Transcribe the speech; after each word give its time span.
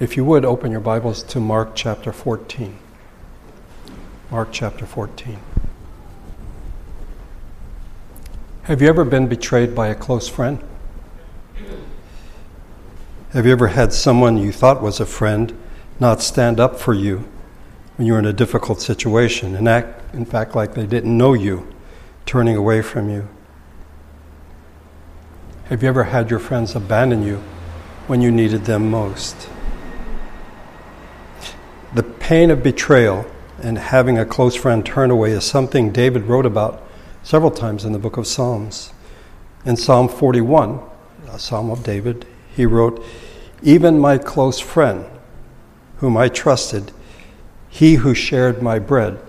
If 0.00 0.16
you 0.16 0.24
would, 0.24 0.44
open 0.44 0.72
your 0.72 0.80
Bibles 0.80 1.22
to 1.22 1.38
Mark 1.38 1.76
chapter 1.76 2.12
14. 2.12 2.76
Mark 4.28 4.48
chapter 4.50 4.86
14. 4.86 5.38
Have 8.64 8.82
you 8.82 8.88
ever 8.88 9.04
been 9.04 9.28
betrayed 9.28 9.72
by 9.72 9.86
a 9.86 9.94
close 9.94 10.28
friend? 10.28 10.58
Have 13.30 13.46
you 13.46 13.52
ever 13.52 13.68
had 13.68 13.92
someone 13.92 14.36
you 14.36 14.50
thought 14.50 14.82
was 14.82 14.98
a 14.98 15.06
friend 15.06 15.56
not 16.00 16.20
stand 16.20 16.58
up 16.58 16.80
for 16.80 16.92
you 16.92 17.28
when 17.96 18.08
you 18.08 18.14
were 18.14 18.18
in 18.18 18.26
a 18.26 18.32
difficult 18.32 18.80
situation 18.80 19.54
and 19.54 19.68
act, 19.68 20.12
in 20.12 20.24
fact, 20.24 20.56
like 20.56 20.74
they 20.74 20.86
didn't 20.86 21.16
know 21.16 21.34
you, 21.34 21.72
turning 22.26 22.56
away 22.56 22.82
from 22.82 23.08
you? 23.08 23.28
Have 25.66 25.84
you 25.84 25.88
ever 25.88 26.04
had 26.04 26.30
your 26.30 26.40
friends 26.40 26.74
abandon 26.74 27.22
you 27.22 27.36
when 28.08 28.20
you 28.20 28.32
needed 28.32 28.64
them 28.64 28.90
most? 28.90 29.48
Pain 32.24 32.50
of 32.50 32.62
betrayal 32.62 33.26
and 33.62 33.76
having 33.76 34.16
a 34.16 34.24
close 34.24 34.56
friend 34.56 34.86
turn 34.86 35.10
away 35.10 35.32
is 35.32 35.44
something 35.44 35.92
David 35.92 36.22
wrote 36.22 36.46
about 36.46 36.82
several 37.22 37.50
times 37.50 37.84
in 37.84 37.92
the 37.92 37.98
book 37.98 38.16
of 38.16 38.26
Psalms. 38.26 38.94
In 39.66 39.76
Psalm 39.76 40.08
41, 40.08 40.80
a 41.30 41.38
psalm 41.38 41.68
of 41.70 41.82
David, 41.82 42.24
he 42.56 42.64
wrote, 42.64 43.04
Even 43.62 43.98
my 43.98 44.16
close 44.16 44.58
friend, 44.58 45.04
whom 45.98 46.16
I 46.16 46.28
trusted, 46.28 46.92
he 47.68 47.96
who 47.96 48.14
shared 48.14 48.62
my 48.62 48.78
bread, 48.78 49.20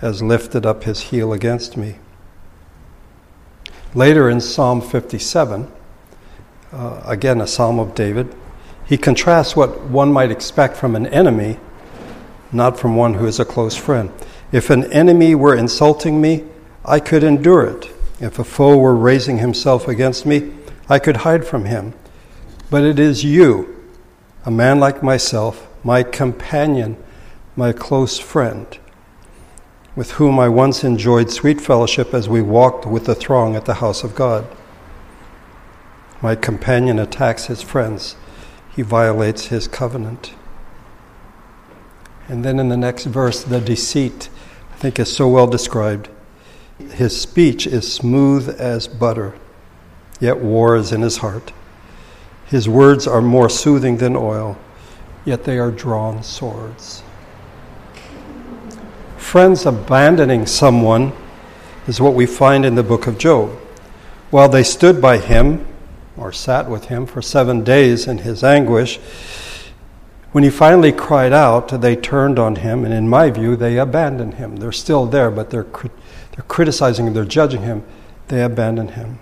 has 0.00 0.22
lifted 0.22 0.66
up 0.66 0.84
his 0.84 1.00
heel 1.04 1.32
against 1.32 1.78
me. 1.78 1.96
Later 3.94 4.28
in 4.28 4.42
Psalm 4.42 4.82
57, 4.82 5.72
uh, 6.74 7.02
again 7.06 7.40
a 7.40 7.46
psalm 7.46 7.78
of 7.78 7.94
David, 7.94 8.36
he 8.84 8.98
contrasts 8.98 9.56
what 9.56 9.80
one 9.84 10.12
might 10.12 10.30
expect 10.30 10.76
from 10.76 10.94
an 10.94 11.06
enemy, 11.06 11.58
not 12.54 12.78
from 12.78 12.96
one 12.96 13.14
who 13.14 13.26
is 13.26 13.40
a 13.40 13.44
close 13.44 13.76
friend. 13.76 14.10
If 14.52 14.70
an 14.70 14.90
enemy 14.92 15.34
were 15.34 15.56
insulting 15.56 16.20
me, 16.20 16.44
I 16.84 17.00
could 17.00 17.24
endure 17.24 17.64
it. 17.64 17.90
If 18.20 18.38
a 18.38 18.44
foe 18.44 18.76
were 18.76 18.94
raising 18.94 19.38
himself 19.38 19.88
against 19.88 20.24
me, 20.24 20.52
I 20.88 20.98
could 20.98 21.18
hide 21.18 21.44
from 21.46 21.64
him. 21.64 21.94
But 22.70 22.84
it 22.84 22.98
is 22.98 23.24
you, 23.24 23.74
a 24.44 24.50
man 24.50 24.78
like 24.78 25.02
myself, 25.02 25.66
my 25.82 26.02
companion, 26.02 26.96
my 27.56 27.72
close 27.72 28.18
friend, 28.18 28.66
with 29.96 30.12
whom 30.12 30.38
I 30.38 30.48
once 30.48 30.84
enjoyed 30.84 31.30
sweet 31.30 31.60
fellowship 31.60 32.12
as 32.14 32.28
we 32.28 32.42
walked 32.42 32.86
with 32.86 33.04
the 33.04 33.14
throng 33.14 33.54
at 33.56 33.64
the 33.64 33.74
house 33.74 34.02
of 34.04 34.14
God. 34.14 34.46
My 36.20 36.34
companion 36.34 36.98
attacks 36.98 37.46
his 37.46 37.62
friends, 37.62 38.16
he 38.74 38.82
violates 38.82 39.46
his 39.46 39.68
covenant. 39.68 40.34
And 42.28 42.44
then 42.44 42.58
in 42.58 42.68
the 42.68 42.76
next 42.76 43.04
verse, 43.04 43.42
the 43.42 43.60
deceit, 43.60 44.28
I 44.72 44.76
think, 44.76 44.98
is 44.98 45.14
so 45.14 45.28
well 45.28 45.46
described. 45.46 46.08
His 46.92 47.20
speech 47.20 47.66
is 47.66 47.92
smooth 47.92 48.48
as 48.58 48.88
butter, 48.88 49.34
yet 50.20 50.38
war 50.38 50.76
is 50.76 50.92
in 50.92 51.02
his 51.02 51.18
heart. 51.18 51.52
His 52.46 52.68
words 52.68 53.06
are 53.06 53.20
more 53.20 53.48
soothing 53.48 53.98
than 53.98 54.16
oil, 54.16 54.58
yet 55.24 55.44
they 55.44 55.58
are 55.58 55.70
drawn 55.70 56.22
swords. 56.22 57.02
Friends 59.16 59.66
abandoning 59.66 60.46
someone 60.46 61.12
is 61.86 62.00
what 62.00 62.14
we 62.14 62.26
find 62.26 62.64
in 62.64 62.74
the 62.74 62.82
book 62.82 63.06
of 63.06 63.18
Job. 63.18 63.50
While 64.30 64.48
they 64.48 64.62
stood 64.62 65.00
by 65.00 65.18
him, 65.18 65.66
or 66.16 66.32
sat 66.32 66.68
with 66.70 66.86
him 66.86 67.06
for 67.06 67.20
seven 67.20 67.64
days 67.64 68.06
in 68.06 68.18
his 68.18 68.44
anguish, 68.44 68.98
when 70.34 70.42
he 70.42 70.50
finally 70.50 70.90
cried 70.90 71.32
out, 71.32 71.68
they 71.80 71.94
turned 71.94 72.40
on 72.40 72.56
him, 72.56 72.84
and 72.84 72.92
in 72.92 73.08
my 73.08 73.30
view, 73.30 73.54
they 73.54 73.78
abandoned 73.78 74.34
him. 74.34 74.56
They're 74.56 74.72
still 74.72 75.06
there, 75.06 75.30
but 75.30 75.50
they're, 75.50 75.62
they're 75.62 76.44
criticizing 76.48 77.06
him, 77.06 77.14
they're 77.14 77.24
judging 77.24 77.62
him. 77.62 77.84
They 78.26 78.42
abandoned 78.42 78.90
him. 78.90 79.20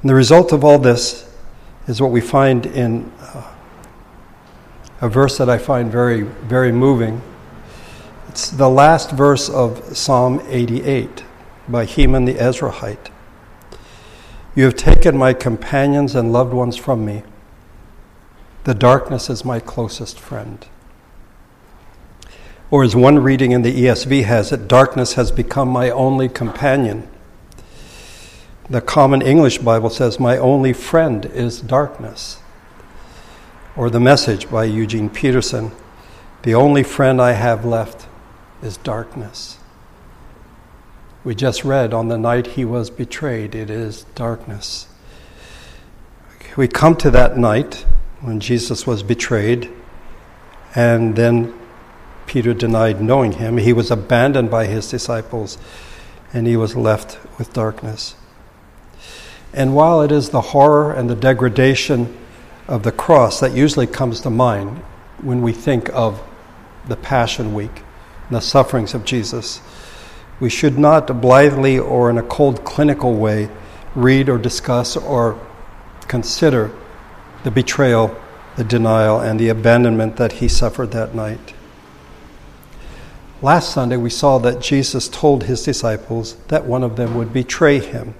And 0.00 0.08
the 0.08 0.14
result 0.14 0.52
of 0.52 0.62
all 0.62 0.78
this 0.78 1.28
is 1.88 2.00
what 2.00 2.12
we 2.12 2.20
find 2.20 2.66
in 2.66 3.10
uh, 3.18 3.52
a 5.00 5.08
verse 5.08 5.38
that 5.38 5.50
I 5.50 5.58
find 5.58 5.90
very, 5.90 6.20
very 6.22 6.70
moving. 6.70 7.20
It's 8.28 8.48
the 8.48 8.70
last 8.70 9.10
verse 9.10 9.48
of 9.48 9.96
Psalm 9.96 10.40
88 10.46 11.24
by 11.68 11.84
Heman 11.84 12.26
the 12.26 12.34
Ezrahite. 12.34 13.10
You 14.54 14.66
have 14.66 14.76
taken 14.76 15.18
my 15.18 15.32
companions 15.32 16.14
and 16.14 16.32
loved 16.32 16.52
ones 16.52 16.76
from 16.76 17.04
me. 17.04 17.24
The 18.64 18.74
darkness 18.74 19.28
is 19.28 19.44
my 19.44 19.58
closest 19.58 20.20
friend. 20.20 20.64
Or, 22.70 22.84
as 22.84 22.94
one 22.94 23.18
reading 23.18 23.50
in 23.50 23.62
the 23.62 23.84
ESV 23.84 24.24
has 24.24 24.52
it, 24.52 24.68
darkness 24.68 25.14
has 25.14 25.32
become 25.32 25.68
my 25.68 25.90
only 25.90 26.28
companion. 26.28 27.08
The 28.70 28.80
Common 28.80 29.20
English 29.20 29.58
Bible 29.58 29.90
says, 29.90 30.20
My 30.20 30.38
only 30.38 30.72
friend 30.72 31.26
is 31.26 31.60
darkness. 31.60 32.40
Or 33.76 33.90
the 33.90 34.00
message 34.00 34.48
by 34.48 34.64
Eugene 34.64 35.10
Peterson, 35.10 35.72
The 36.42 36.54
only 36.54 36.82
friend 36.82 37.20
I 37.20 37.32
have 37.32 37.64
left 37.64 38.06
is 38.62 38.76
darkness. 38.76 39.58
We 41.24 41.34
just 41.34 41.64
read 41.64 41.92
on 41.92 42.08
the 42.08 42.18
night 42.18 42.48
he 42.48 42.64
was 42.64 42.90
betrayed, 42.90 43.54
it 43.54 43.70
is 43.70 44.04
darkness. 44.14 44.86
We 46.56 46.68
come 46.68 46.96
to 46.96 47.10
that 47.10 47.36
night 47.36 47.86
when 48.22 48.40
Jesus 48.40 48.86
was 48.86 49.02
betrayed, 49.02 49.68
and 50.74 51.16
then 51.16 51.52
Peter 52.26 52.54
denied 52.54 53.02
knowing 53.02 53.32
him. 53.32 53.58
He 53.58 53.72
was 53.72 53.90
abandoned 53.90 54.50
by 54.50 54.66
his 54.66 54.88
disciples, 54.88 55.58
and 56.32 56.46
he 56.46 56.56
was 56.56 56.76
left 56.76 57.18
with 57.38 57.52
darkness. 57.52 58.14
And 59.52 59.74
while 59.74 60.00
it 60.00 60.12
is 60.12 60.30
the 60.30 60.40
horror 60.40 60.92
and 60.92 61.10
the 61.10 61.16
degradation 61.16 62.16
of 62.68 62.84
the 62.84 62.92
cross 62.92 63.40
that 63.40 63.52
usually 63.52 63.86
comes 63.86 64.20
to 64.22 64.30
mind 64.30 64.78
when 65.20 65.42
we 65.42 65.52
think 65.52 65.90
of 65.90 66.22
the 66.88 66.96
Passion 66.96 67.52
Week 67.52 67.82
and 68.28 68.36
the 68.36 68.40
sufferings 68.40 68.94
of 68.94 69.04
Jesus, 69.04 69.60
we 70.40 70.48
should 70.48 70.78
not 70.78 71.20
blithely 71.20 71.78
or 71.78 72.08
in 72.08 72.18
a 72.18 72.22
cold 72.22 72.64
clinical 72.64 73.14
way 73.14 73.50
read 73.94 74.28
or 74.28 74.38
discuss 74.38 74.96
or 74.96 75.38
consider 76.08 76.72
the 77.44 77.50
betrayal, 77.50 78.16
the 78.56 78.64
denial, 78.64 79.20
and 79.20 79.38
the 79.38 79.48
abandonment 79.48 80.16
that 80.16 80.32
he 80.32 80.48
suffered 80.48 80.92
that 80.92 81.14
night. 81.14 81.54
Last 83.40 83.72
Sunday, 83.72 83.96
we 83.96 84.10
saw 84.10 84.38
that 84.38 84.60
Jesus 84.60 85.08
told 85.08 85.44
his 85.44 85.64
disciples 85.64 86.36
that 86.48 86.64
one 86.64 86.84
of 86.84 86.96
them 86.96 87.16
would 87.16 87.32
betray 87.32 87.80
him. 87.80 88.14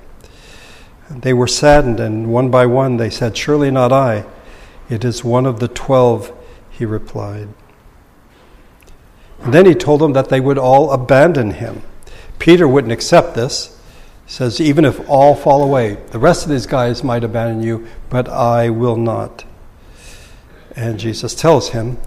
They 1.09 1.32
were 1.32 1.47
saddened, 1.47 2.00
and 2.00 2.32
one 2.32 2.50
by 2.50 2.66
one 2.66 2.97
they 2.97 3.11
said, 3.11 3.37
Surely 3.37 3.71
not 3.71 3.93
I. 3.93 4.25
It 4.88 5.05
is 5.05 5.22
one 5.22 5.47
of 5.47 5.61
the 5.61 5.69
twelve, 5.69 6.32
he 6.71 6.84
replied. 6.84 7.49
And 9.41 9.55
then 9.55 9.66
he 9.66 9.75
told 9.75 10.00
them 10.00 10.12
that 10.15 10.28
they 10.28 10.41
would 10.41 10.59
all 10.59 10.91
abandon 10.91 11.53
him. 11.53 11.82
Peter 12.38 12.66
wouldn't 12.66 12.93
accept 12.93 13.34
this. 13.34 13.78
Says, 14.27 14.60
Even 14.60 14.84
if 14.84 15.09
all 15.09 15.34
fall 15.34 15.62
away, 15.62 15.99
the 16.10 16.19
rest 16.19 16.44
of 16.44 16.50
these 16.50 16.66
guys 16.66 17.05
might 17.05 17.25
abandon 17.25 17.62
you, 17.62 17.87
but 18.09 18.28
I 18.28 18.71
will 18.71 18.97
not. 18.97 19.44
And 20.75 20.99
Jesus 20.99 21.34
tells 21.34 21.71
him, 21.71 21.99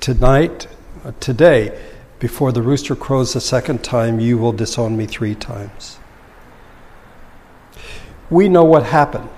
Tonight, 0.00 0.66
uh, 1.04 1.12
today, 1.20 1.78
before 2.18 2.52
the 2.52 2.62
rooster 2.62 2.94
crows 2.94 3.32
the 3.32 3.40
second 3.40 3.82
time, 3.82 4.20
you 4.20 4.38
will 4.38 4.52
disown 4.52 4.96
me 4.96 5.06
three 5.06 5.34
times. 5.34 5.98
We 8.30 8.48
know 8.48 8.64
what 8.64 8.84
happened. 8.84 9.28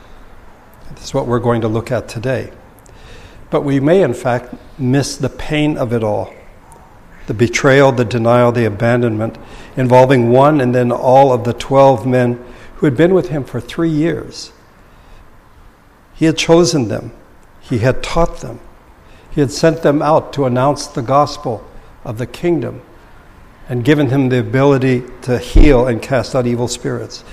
This 0.94 1.04
is 1.04 1.14
what 1.14 1.26
we're 1.26 1.40
going 1.40 1.60
to 1.62 1.68
look 1.68 1.90
at 1.90 2.08
today. 2.08 2.52
But 3.50 3.62
we 3.62 3.80
may, 3.80 4.02
in 4.02 4.14
fact, 4.14 4.54
miss 4.78 5.16
the 5.16 5.28
pain 5.28 5.76
of 5.76 5.92
it 5.92 6.02
all 6.02 6.32
the 7.26 7.34
betrayal, 7.34 7.92
the 7.92 8.04
denial, 8.04 8.52
the 8.52 8.66
abandonment, 8.66 9.38
involving 9.76 10.30
one 10.30 10.60
and 10.60 10.74
then 10.74 10.92
all 10.92 11.32
of 11.32 11.44
the 11.44 11.52
12 11.52 12.06
men 12.06 12.44
who 12.76 12.86
had 12.86 12.96
been 12.96 13.14
with 13.14 13.28
him 13.28 13.44
for 13.44 13.60
three 13.60 13.90
years. 13.90 14.52
He 16.14 16.26
had 16.26 16.36
chosen 16.36 16.88
them, 16.88 17.12
he 17.60 17.78
had 17.78 18.02
taught 18.02 18.40
them, 18.40 18.60
he 19.30 19.40
had 19.40 19.50
sent 19.50 19.82
them 19.82 20.02
out 20.02 20.32
to 20.34 20.44
announce 20.44 20.86
the 20.86 21.02
gospel 21.02 21.66
of 22.04 22.18
the 22.18 22.26
kingdom 22.26 22.82
and 23.68 23.84
given 23.84 24.10
him 24.10 24.28
the 24.28 24.38
ability 24.38 25.04
to 25.22 25.38
heal 25.38 25.86
and 25.86 26.02
cast 26.02 26.34
out 26.34 26.46
evil 26.46 26.68
spirits. 26.68 27.24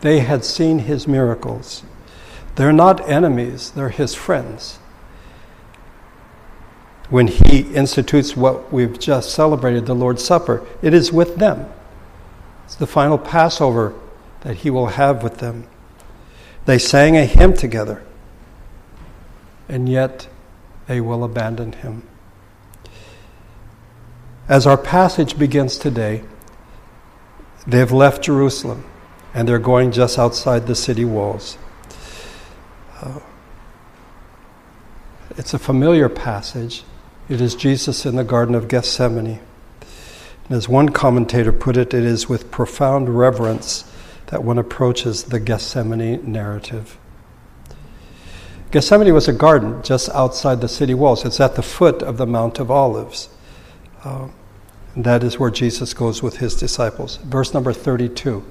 They 0.00 0.20
had 0.20 0.44
seen 0.44 0.80
his 0.80 1.06
miracles. 1.06 1.82
They're 2.54 2.72
not 2.72 3.06
enemies, 3.08 3.70
they're 3.72 3.90
his 3.90 4.14
friends 4.14 4.78
when 7.08 7.28
he 7.28 7.60
institutes 7.74 8.36
what 8.36 8.72
we've 8.72 8.98
just 8.98 9.30
celebrated, 9.30 9.86
the 9.86 9.94
Lord's 9.94 10.24
Supper. 10.24 10.66
It 10.82 10.92
is 10.92 11.12
with 11.12 11.36
them. 11.36 11.70
It's 12.64 12.74
the 12.74 12.86
final 12.86 13.18
Passover 13.18 13.94
that 14.40 14.58
he 14.58 14.70
will 14.70 14.88
have 14.88 15.22
with 15.22 15.38
them. 15.38 15.66
They 16.64 16.78
sang 16.78 17.16
a 17.16 17.24
hymn 17.24 17.54
together, 17.54 18.02
and 19.68 19.88
yet 19.88 20.28
they 20.88 21.00
will 21.00 21.22
abandon 21.22 21.72
him. 21.72 22.02
As 24.48 24.66
our 24.66 24.78
passage 24.78 25.38
begins 25.38 25.76
today, 25.78 26.22
they've 27.66 27.90
left 27.90 28.22
Jerusalem 28.22 28.84
and 29.34 29.46
they're 29.46 29.58
going 29.58 29.92
just 29.92 30.18
outside 30.18 30.66
the 30.66 30.74
city 30.74 31.04
walls. 31.04 31.58
Uh, 33.02 33.20
it's 35.36 35.52
a 35.52 35.58
familiar 35.58 36.08
passage. 36.08 36.84
It 37.28 37.40
is 37.40 37.56
Jesus 37.56 38.06
in 38.06 38.14
the 38.14 38.24
Garden 38.24 38.54
of 38.54 38.68
Gethsemane. 38.68 39.40
And 40.48 40.56
as 40.56 40.68
one 40.68 40.90
commentator 40.90 41.52
put 41.52 41.76
it, 41.76 41.92
it 41.92 42.04
is 42.04 42.28
with 42.28 42.52
profound 42.52 43.18
reverence 43.18 43.90
that 44.26 44.44
one 44.44 44.58
approaches 44.58 45.24
the 45.24 45.40
Gethsemane 45.40 46.30
narrative. 46.30 46.96
Gethsemane 48.70 49.12
was 49.12 49.26
a 49.26 49.32
garden 49.32 49.82
just 49.82 50.08
outside 50.10 50.60
the 50.60 50.68
city 50.68 50.94
walls. 50.94 51.24
It's 51.24 51.40
at 51.40 51.56
the 51.56 51.62
foot 51.62 52.02
of 52.02 52.16
the 52.16 52.26
Mount 52.26 52.60
of 52.60 52.70
Olives. 52.70 53.28
Uh, 54.04 54.28
that 54.96 55.24
is 55.24 55.38
where 55.38 55.50
Jesus 55.50 55.94
goes 55.94 56.22
with 56.22 56.36
his 56.36 56.54
disciples. 56.54 57.16
Verse 57.16 57.52
number 57.52 57.72
32, 57.72 58.44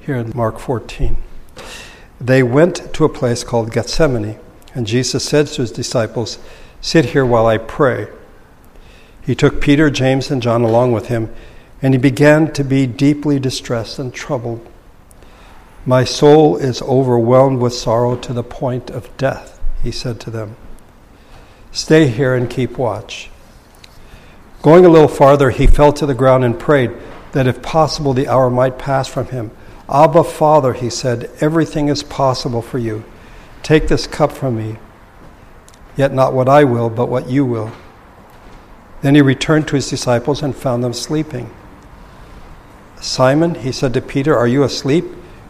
here 0.00 0.16
in 0.16 0.32
Mark 0.34 0.58
14. 0.58 1.16
They 2.20 2.42
went 2.42 2.92
to 2.94 3.04
a 3.04 3.08
place 3.08 3.44
called 3.44 3.72
Gethsemane, 3.72 4.38
and 4.74 4.86
Jesus 4.86 5.24
said 5.24 5.46
to 5.48 5.62
his 5.62 5.72
disciples, 5.72 6.38
Sit 6.80 7.06
here 7.06 7.26
while 7.26 7.46
I 7.46 7.58
pray. 7.58 8.08
He 9.22 9.34
took 9.34 9.60
Peter, 9.60 9.90
James, 9.90 10.30
and 10.30 10.42
John 10.42 10.62
along 10.62 10.92
with 10.92 11.08
him, 11.08 11.32
and 11.82 11.94
he 11.94 11.98
began 11.98 12.52
to 12.52 12.64
be 12.64 12.86
deeply 12.86 13.38
distressed 13.38 13.98
and 13.98 14.12
troubled. 14.12 14.66
My 15.86 16.04
soul 16.04 16.56
is 16.56 16.82
overwhelmed 16.82 17.60
with 17.60 17.74
sorrow 17.74 18.16
to 18.16 18.32
the 18.32 18.42
point 18.42 18.90
of 18.90 19.14
death, 19.16 19.60
he 19.82 19.90
said 19.90 20.20
to 20.20 20.30
them. 20.30 20.56
Stay 21.72 22.08
here 22.08 22.34
and 22.34 22.50
keep 22.50 22.76
watch. 22.76 23.30
Going 24.62 24.84
a 24.84 24.90
little 24.90 25.08
farther, 25.08 25.50
he 25.50 25.66
fell 25.66 25.92
to 25.94 26.04
the 26.04 26.14
ground 26.14 26.44
and 26.44 26.58
prayed 26.58 26.90
that 27.32 27.46
if 27.46 27.62
possible 27.62 28.12
the 28.12 28.28
hour 28.28 28.50
might 28.50 28.78
pass 28.78 29.08
from 29.08 29.26
him. 29.26 29.50
Abba, 29.88 30.24
Father, 30.24 30.72
he 30.72 30.90
said, 30.90 31.30
everything 31.40 31.88
is 31.88 32.02
possible 32.02 32.62
for 32.62 32.78
you. 32.78 33.04
Take 33.62 33.88
this 33.88 34.06
cup 34.06 34.32
from 34.32 34.56
me, 34.56 34.76
yet 36.00 36.14
not 36.14 36.32
what 36.32 36.48
I 36.48 36.64
will, 36.64 36.88
but 36.88 37.10
what 37.10 37.28
you 37.28 37.44
will. 37.44 37.70
Then 39.02 39.14
he 39.14 39.20
returned 39.20 39.68
to 39.68 39.76
his 39.76 39.90
disciples 39.90 40.42
and 40.42 40.56
found 40.56 40.82
them 40.82 40.94
sleeping. 40.94 41.54
Simon, 43.02 43.54
he 43.54 43.70
said 43.70 43.92
to 43.92 44.00
Peter, 44.00 44.34
Are 44.34 44.48
you 44.48 44.62
asleep? 44.62 45.04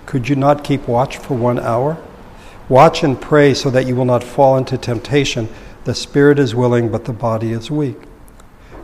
Could 0.06 0.28
you 0.28 0.34
not 0.34 0.64
keep 0.64 0.88
watch 0.88 1.18
for 1.18 1.36
one 1.36 1.60
hour? 1.60 1.98
Watch 2.68 3.04
and 3.04 3.20
pray 3.20 3.54
so 3.54 3.70
that 3.70 3.86
you 3.86 3.94
will 3.94 4.04
not 4.04 4.24
fall 4.24 4.56
into 4.56 4.76
temptation. 4.76 5.48
The 5.84 5.94
spirit 5.94 6.40
is 6.40 6.52
willing, 6.52 6.90
but 6.90 7.04
the 7.04 7.12
body 7.12 7.52
is 7.52 7.70
weak. 7.70 7.98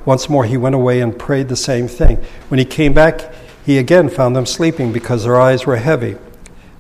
Once 0.04 0.28
more 0.28 0.44
he 0.44 0.56
went 0.56 0.76
away 0.76 1.00
and 1.00 1.18
prayed 1.18 1.48
the 1.48 1.56
same 1.56 1.88
thing. 1.88 2.18
When 2.46 2.60
he 2.60 2.64
came 2.64 2.94
back, 2.94 3.34
he 3.64 3.78
again 3.78 4.08
found 4.08 4.36
them 4.36 4.46
sleeping 4.46 4.92
because 4.92 5.24
their 5.24 5.40
eyes 5.40 5.66
were 5.66 5.78
heavy. 5.78 6.14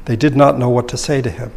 They 0.04 0.14
did 0.14 0.36
not 0.36 0.60
know 0.60 0.68
what 0.68 0.86
to 0.90 0.96
say 0.96 1.22
to 1.22 1.30
him. 1.30 1.50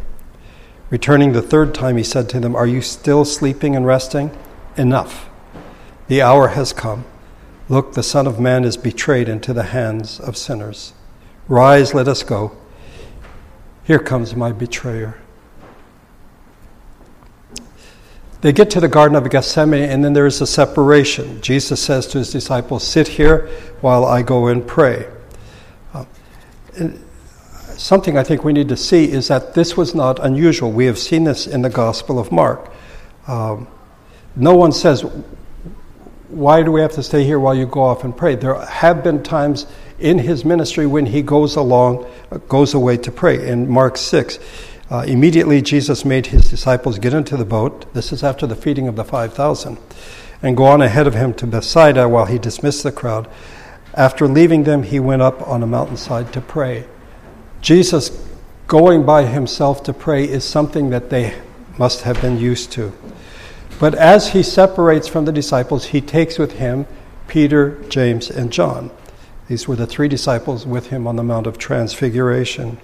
Returning 0.90 1.32
the 1.32 1.42
third 1.42 1.72
time, 1.72 1.96
he 1.96 2.02
said 2.02 2.28
to 2.30 2.40
them, 2.40 2.56
Are 2.56 2.66
you 2.66 2.82
still 2.82 3.24
sleeping 3.24 3.76
and 3.76 3.86
resting? 3.86 4.36
Enough. 4.76 5.28
The 6.08 6.20
hour 6.20 6.48
has 6.48 6.72
come. 6.72 7.04
Look, 7.68 7.94
the 7.94 8.02
Son 8.02 8.26
of 8.26 8.40
Man 8.40 8.64
is 8.64 8.76
betrayed 8.76 9.28
into 9.28 9.52
the 9.52 9.62
hands 9.62 10.18
of 10.18 10.36
sinners. 10.36 10.92
Rise, 11.46 11.94
let 11.94 12.08
us 12.08 12.24
go. 12.24 12.56
Here 13.84 14.00
comes 14.00 14.34
my 14.34 14.50
betrayer. 14.50 15.20
They 18.40 18.52
get 18.52 18.70
to 18.70 18.80
the 18.80 18.88
Garden 18.88 19.16
of 19.16 19.28
Gethsemane, 19.28 19.88
and 19.88 20.02
then 20.02 20.14
there 20.14 20.26
is 20.26 20.40
a 20.40 20.46
separation. 20.46 21.40
Jesus 21.42 21.80
says 21.80 22.06
to 22.08 22.18
his 22.18 22.32
disciples, 22.32 22.84
Sit 22.84 23.06
here 23.06 23.48
while 23.80 24.04
I 24.04 24.22
go 24.22 24.46
and 24.46 24.66
pray. 24.66 25.08
Uh, 25.92 26.06
something 27.80 28.18
I 28.18 28.22
think 28.22 28.44
we 28.44 28.52
need 28.52 28.68
to 28.68 28.76
see 28.76 29.10
is 29.10 29.28
that 29.28 29.54
this 29.54 29.76
was 29.76 29.94
not 29.94 30.18
unusual. 30.18 30.70
We 30.70 30.84
have 30.86 30.98
seen 30.98 31.24
this 31.24 31.46
in 31.46 31.62
the 31.62 31.70
Gospel 31.70 32.18
of 32.18 32.30
Mark. 32.30 32.70
Um, 33.26 33.68
no 34.36 34.54
one 34.54 34.72
says, 34.72 35.04
why 36.28 36.62
do 36.62 36.70
we 36.70 36.80
have 36.80 36.92
to 36.92 37.02
stay 37.02 37.24
here 37.24 37.40
while 37.40 37.54
you 37.54 37.66
go 37.66 37.82
off 37.82 38.04
and 38.04 38.16
pray? 38.16 38.34
There 38.34 38.54
have 38.54 39.02
been 39.02 39.22
times 39.22 39.66
in 39.98 40.18
his 40.18 40.44
ministry 40.44 40.86
when 40.86 41.06
he 41.06 41.22
goes 41.22 41.56
along, 41.56 42.06
goes 42.48 42.74
away 42.74 42.98
to 42.98 43.10
pray. 43.10 43.48
In 43.48 43.68
Mark 43.68 43.96
6, 43.96 44.38
uh, 44.90 45.04
immediately 45.06 45.62
Jesus 45.62 46.04
made 46.04 46.26
his 46.26 46.50
disciples 46.50 46.98
get 46.98 47.14
into 47.14 47.36
the 47.36 47.44
boat. 47.44 47.92
This 47.94 48.12
is 48.12 48.22
after 48.22 48.46
the 48.46 48.56
feeding 48.56 48.88
of 48.88 48.96
the 48.96 49.04
5,000, 49.04 49.78
and 50.42 50.56
go 50.56 50.64
on 50.64 50.82
ahead 50.82 51.06
of 51.06 51.14
him 51.14 51.32
to 51.34 51.46
Bethsaida 51.46 52.08
while 52.08 52.26
he 52.26 52.38
dismissed 52.38 52.82
the 52.82 52.92
crowd. 52.92 53.28
After 53.94 54.28
leaving 54.28 54.64
them, 54.64 54.82
he 54.82 55.00
went 55.00 55.22
up 55.22 55.46
on 55.48 55.62
a 55.62 55.66
mountainside 55.66 56.32
to 56.34 56.40
pray. 56.40 56.86
Jesus 57.60 58.10
going 58.66 59.04
by 59.04 59.24
himself 59.24 59.82
to 59.84 59.92
pray 59.92 60.24
is 60.24 60.44
something 60.44 60.90
that 60.90 61.10
they 61.10 61.40
must 61.78 62.02
have 62.02 62.20
been 62.20 62.38
used 62.38 62.72
to. 62.72 62.92
But 63.78 63.94
as 63.94 64.28
he 64.28 64.42
separates 64.42 65.08
from 65.08 65.24
the 65.24 65.32
disciples, 65.32 65.86
he 65.86 66.00
takes 66.00 66.38
with 66.38 66.52
him 66.52 66.86
Peter, 67.26 67.82
James, 67.88 68.30
and 68.30 68.52
John. 68.52 68.90
These 69.48 69.66
were 69.66 69.76
the 69.76 69.86
three 69.86 70.08
disciples 70.08 70.66
with 70.66 70.88
him 70.88 71.06
on 71.06 71.16
the 71.16 71.22
Mount 71.22 71.46
of 71.46 71.58
Transfiguration. 71.58 72.78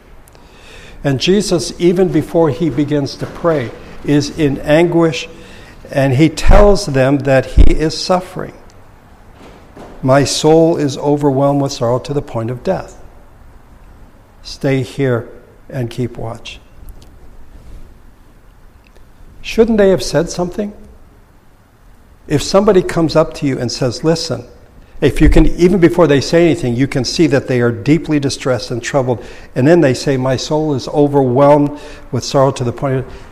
And 1.05 1.21
Jesus, 1.21 1.79
even 1.81 2.11
before 2.11 2.51
he 2.51 2.71
begins 2.71 3.15
to 3.17 3.27
pray, 3.27 3.71
is 4.05 4.37
in 4.39 4.59
anguish 4.59 5.29
and 5.91 6.15
he 6.15 6.29
tells 6.29 6.87
them 6.87 7.19
that 7.19 7.47
he 7.47 7.75
is 7.75 7.97
suffering. 7.97 8.55
My 10.03 10.25
soul 10.25 10.77
is 10.77 10.99
overwhelmed 10.99 11.63
with 11.63 11.73
sorrow 11.73 11.99
to 12.01 12.13
the 12.13 12.23
point 12.23 12.51
of 12.51 12.65
death. 12.65 13.01
Stay 14.47 14.85
here 14.85 15.29
and 15.69 15.91
keep 15.91 16.17
watch. 16.17 16.61
Shouldn't 19.43 19.77
they 19.77 19.89
have 19.89 20.05
said 20.05 20.31
something? 20.31 20.73
If 22.29 22.45
somebody 22.45 22.81
comes 22.81 23.17
up 23.17 23.35
to 23.35 23.47
you 23.47 23.59
and 23.59 23.73
says, 23.73 24.05
Listen, 24.05 24.45
if 25.01 25.21
you 25.21 25.29
can, 25.29 25.47
even 25.47 25.81
before 25.81 26.07
they 26.07 26.21
say 26.21 26.45
anything, 26.45 26.77
you 26.77 26.87
can 26.87 27.05
see 27.05 27.27
that 27.27 27.49
they 27.49 27.61
are 27.61 27.73
deeply 27.73 28.21
distressed 28.21 28.71
and 28.71 28.81
troubled, 28.81 29.25
and 29.57 29.67
then 29.67 29.81
they 29.81 29.95
say, 29.95 30.17
My 30.17 30.37
soul 30.37 30.75
is 30.75 30.87
overwhelmed 30.89 31.81
with 32.13 32.23
sorrow 32.23 32.53
to 32.53 32.63
the 32.63 32.73
point 32.73 32.99
of. 32.99 33.27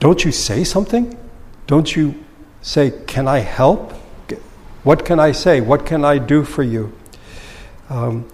Don't 0.00 0.22
you 0.22 0.32
say 0.32 0.64
something? 0.64 1.18
Don't 1.66 1.96
you 1.96 2.22
say, 2.60 2.92
Can 3.06 3.26
I 3.26 3.38
help? 3.38 3.92
What 4.82 5.06
can 5.06 5.18
I 5.18 5.32
say? 5.32 5.62
What 5.62 5.86
can 5.86 6.04
I 6.04 6.18
do 6.18 6.44
for 6.44 6.62
you? 6.62 6.92
Um, 7.88 8.28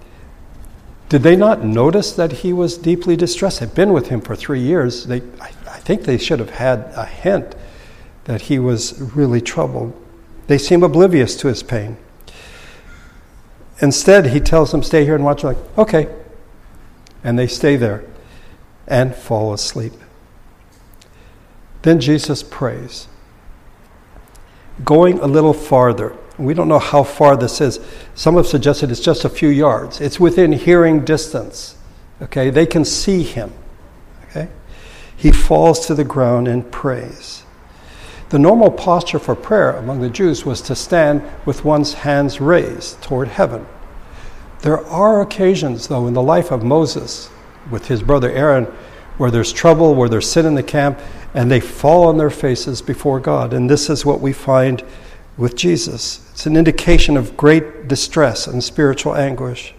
did 1.13 1.21
they 1.21 1.35
not 1.35 1.63
notice 1.63 2.11
that 2.13 2.31
he 2.31 2.53
was 2.53 2.75
deeply 2.75 3.15
distressed? 3.15 3.59
Had 3.59 3.75
been 3.75 3.93
with 3.93 4.07
him 4.07 4.19
for 4.19 4.35
three 4.35 4.61
years. 4.61 5.05
They, 5.05 5.21
I, 5.39 5.51
I 5.69 5.77
think 5.77 6.05
they 6.05 6.17
should 6.17 6.39
have 6.39 6.49
had 6.49 6.91
a 6.95 7.05
hint 7.05 7.53
that 8.23 8.41
he 8.41 8.57
was 8.57 8.99
really 8.99 9.39
troubled. 9.39 9.93
They 10.47 10.57
seem 10.57 10.81
oblivious 10.81 11.35
to 11.35 11.49
his 11.49 11.61
pain. 11.61 11.97
Instead, 13.79 14.25
he 14.25 14.39
tells 14.39 14.71
them, 14.71 14.81
Stay 14.81 15.05
here 15.05 15.13
and 15.13 15.23
watch. 15.23 15.43
Like, 15.43 15.57
okay. 15.77 16.11
And 17.23 17.37
they 17.37 17.45
stay 17.45 17.75
there 17.75 18.03
and 18.87 19.15
fall 19.15 19.53
asleep. 19.53 19.93
Then 21.83 21.99
Jesus 21.99 22.41
prays. 22.41 23.07
Going 24.83 25.19
a 25.19 25.27
little 25.27 25.53
farther, 25.53 26.17
we 26.37 26.53
don't 26.53 26.67
know 26.67 26.79
how 26.79 27.03
far 27.03 27.37
this 27.37 27.61
is. 27.61 27.79
Some 28.15 28.35
have 28.35 28.47
suggested 28.47 28.91
it's 28.91 28.99
just 28.99 29.25
a 29.25 29.29
few 29.29 29.49
yards. 29.49 30.01
It's 30.01 30.19
within 30.19 30.51
hearing 30.51 31.05
distance. 31.05 31.75
Okay, 32.21 32.49
they 32.49 32.65
can 32.65 32.85
see 32.85 33.23
him. 33.23 33.51
Okay, 34.25 34.49
he 35.15 35.31
falls 35.31 35.85
to 35.87 35.95
the 35.95 36.03
ground 36.03 36.47
and 36.47 36.71
prays. 36.71 37.43
The 38.29 38.39
normal 38.39 38.71
posture 38.71 39.19
for 39.19 39.35
prayer 39.35 39.73
among 39.73 40.01
the 40.01 40.09
Jews 40.09 40.43
was 40.43 40.61
to 40.61 40.75
stand 40.75 41.21
with 41.45 41.63
one's 41.63 41.93
hands 41.93 42.41
raised 42.41 43.01
toward 43.03 43.27
heaven. 43.27 43.67
There 44.61 44.83
are 44.87 45.21
occasions, 45.21 45.87
though, 45.87 46.07
in 46.07 46.13
the 46.13 46.21
life 46.21 46.49
of 46.49 46.63
Moses 46.63 47.29
with 47.69 47.87
his 47.87 48.01
brother 48.01 48.31
Aaron 48.31 48.65
where 49.17 49.31
there's 49.31 49.53
trouble, 49.53 49.93
where 49.93 50.09
there's 50.09 50.29
sin 50.29 50.45
in 50.45 50.55
the 50.55 50.63
camp, 50.63 50.99
and 51.33 51.49
they 51.51 51.59
fall 51.59 52.07
on 52.07 52.17
their 52.17 52.29
faces 52.29 52.81
before 52.81 53.19
God. 53.19 53.53
And 53.53 53.69
this 53.69 53.89
is 53.89 54.05
what 54.05 54.21
we 54.21 54.33
find 54.33 54.83
with 55.37 55.55
Jesus. 55.55 56.29
It's 56.31 56.45
an 56.45 56.55
indication 56.55 57.17
of 57.17 57.35
great 57.35 57.87
distress 57.87 58.47
and 58.47 58.63
spiritual 58.63 59.15
anguish. 59.15 59.73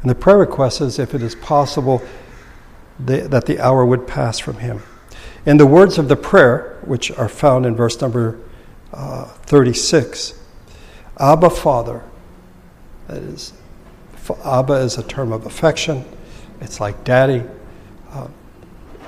And 0.00 0.10
the 0.10 0.14
prayer 0.14 0.38
request 0.38 0.80
is 0.80 0.98
if 0.98 1.14
it 1.14 1.22
is 1.22 1.34
possible, 1.34 2.02
that 2.98 3.46
the 3.46 3.58
hour 3.58 3.84
would 3.84 4.06
pass 4.06 4.38
from 4.38 4.58
him. 4.58 4.82
In 5.46 5.56
the 5.56 5.66
words 5.66 5.98
of 5.98 6.08
the 6.08 6.16
prayer, 6.16 6.78
which 6.84 7.10
are 7.10 7.28
found 7.28 7.66
in 7.66 7.74
verse 7.74 8.00
number 8.00 8.38
uh, 8.92 9.24
36, 9.24 10.40
Abba, 11.18 11.50
Father, 11.50 12.02
that 13.08 13.22
is, 13.22 13.52
Abba 14.44 14.74
is 14.74 14.96
a 14.96 15.02
term 15.02 15.32
of 15.32 15.46
affection. 15.46 16.04
It's 16.60 16.80
like 16.80 17.04
daddy. 17.04 17.42
Uh, 18.10 18.28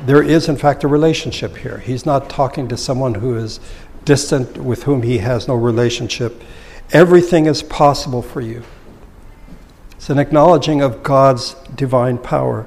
there 0.04 0.22
is, 0.22 0.48
in 0.48 0.56
fact, 0.56 0.84
a 0.84 0.88
relationship 0.88 1.56
here. 1.56 1.78
He's 1.78 2.04
not 2.04 2.28
talking 2.28 2.68
to 2.68 2.76
someone 2.76 3.14
who 3.14 3.36
is 3.36 3.60
distant, 4.06 4.56
with 4.56 4.84
whom 4.84 5.02
he 5.02 5.18
has 5.18 5.46
no 5.46 5.54
relationship. 5.54 6.42
Everything 6.92 7.44
is 7.44 7.62
possible 7.62 8.22
for 8.22 8.40
you. 8.40 8.62
It's 9.92 10.08
an 10.08 10.18
acknowledging 10.18 10.80
of 10.80 11.02
God's 11.02 11.54
divine 11.74 12.16
power. 12.16 12.66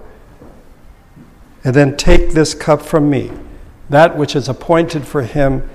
And 1.63 1.73
then 1.73 1.97
take 1.97 2.31
this 2.31 2.53
cup 2.53 2.83
from 2.83 3.09
me, 3.09 3.31
that 3.89 4.15
which 4.15 4.35
is 4.35 4.47
appointed 4.47 5.07
for 5.07 5.23
him 5.23 5.67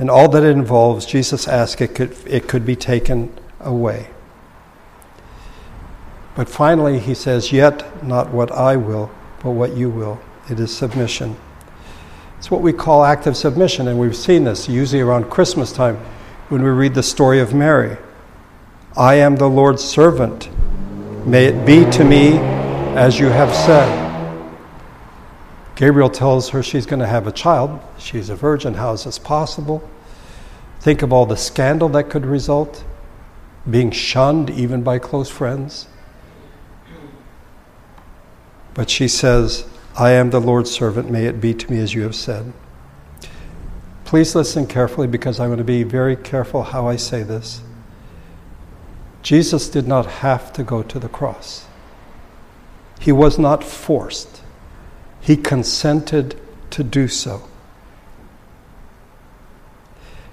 and 0.00 0.10
all 0.10 0.28
that 0.30 0.42
it 0.42 0.56
involves. 0.56 1.04
Jesus 1.06 1.46
asked 1.46 1.80
it 1.80 1.94
could, 1.94 2.16
it 2.26 2.48
could 2.48 2.64
be 2.64 2.74
taken 2.74 3.32
away. 3.60 4.08
But 6.34 6.48
finally, 6.48 6.98
he 6.98 7.14
says, 7.14 7.52
Yet 7.52 8.02
not 8.02 8.30
what 8.30 8.50
I 8.50 8.76
will, 8.76 9.10
but 9.42 9.50
what 9.50 9.76
you 9.76 9.90
will. 9.90 10.18
It 10.48 10.58
is 10.58 10.74
submission. 10.74 11.36
It's 12.40 12.50
what 12.50 12.62
we 12.62 12.72
call 12.72 13.04
active 13.04 13.36
submission, 13.36 13.86
and 13.86 14.00
we've 14.00 14.16
seen 14.16 14.44
this 14.44 14.66
usually 14.66 15.02
around 15.02 15.28
Christmas 15.28 15.72
time 15.72 15.96
when 16.48 16.62
we 16.62 16.70
read 16.70 16.94
the 16.94 17.02
story 17.02 17.38
of 17.38 17.52
Mary. 17.52 17.98
I 18.96 19.16
am 19.16 19.36
the 19.36 19.46
Lord's 19.46 19.84
servant. 19.84 20.48
May 21.26 21.44
it 21.44 21.66
be 21.66 21.84
to 21.90 22.02
me 22.02 22.38
as 22.96 23.18
you 23.18 23.26
have 23.26 23.54
said. 23.54 24.56
Gabriel 25.76 26.08
tells 26.08 26.48
her 26.48 26.62
she's 26.62 26.86
going 26.86 27.00
to 27.00 27.06
have 27.06 27.26
a 27.26 27.32
child. 27.32 27.78
She's 27.98 28.30
a 28.30 28.36
virgin. 28.36 28.72
How 28.72 28.94
is 28.94 29.04
this 29.04 29.18
possible? 29.18 29.86
Think 30.80 31.02
of 31.02 31.12
all 31.12 31.26
the 31.26 31.36
scandal 31.36 31.90
that 31.90 32.08
could 32.08 32.24
result, 32.24 32.86
being 33.68 33.90
shunned 33.90 34.48
even 34.48 34.82
by 34.82 34.98
close 34.98 35.28
friends. 35.28 35.88
But 38.72 38.88
she 38.88 39.08
says, 39.08 39.68
I 39.96 40.12
am 40.12 40.30
the 40.30 40.40
Lord's 40.40 40.70
servant. 40.70 41.10
May 41.10 41.26
it 41.26 41.40
be 41.40 41.54
to 41.54 41.70
me 41.70 41.78
as 41.78 41.94
you 41.94 42.02
have 42.02 42.14
said. 42.14 42.52
Please 44.04 44.34
listen 44.34 44.66
carefully 44.66 45.06
because 45.06 45.38
I'm 45.38 45.50
going 45.50 45.58
to 45.58 45.64
be 45.64 45.84
very 45.84 46.16
careful 46.16 46.64
how 46.64 46.88
I 46.88 46.96
say 46.96 47.22
this. 47.22 47.62
Jesus 49.22 49.68
did 49.68 49.86
not 49.86 50.06
have 50.06 50.52
to 50.54 50.64
go 50.64 50.82
to 50.82 50.98
the 50.98 51.08
cross, 51.08 51.66
he 52.98 53.12
was 53.12 53.38
not 53.38 53.62
forced, 53.62 54.42
he 55.20 55.36
consented 55.36 56.40
to 56.70 56.82
do 56.82 57.06
so. 57.06 57.42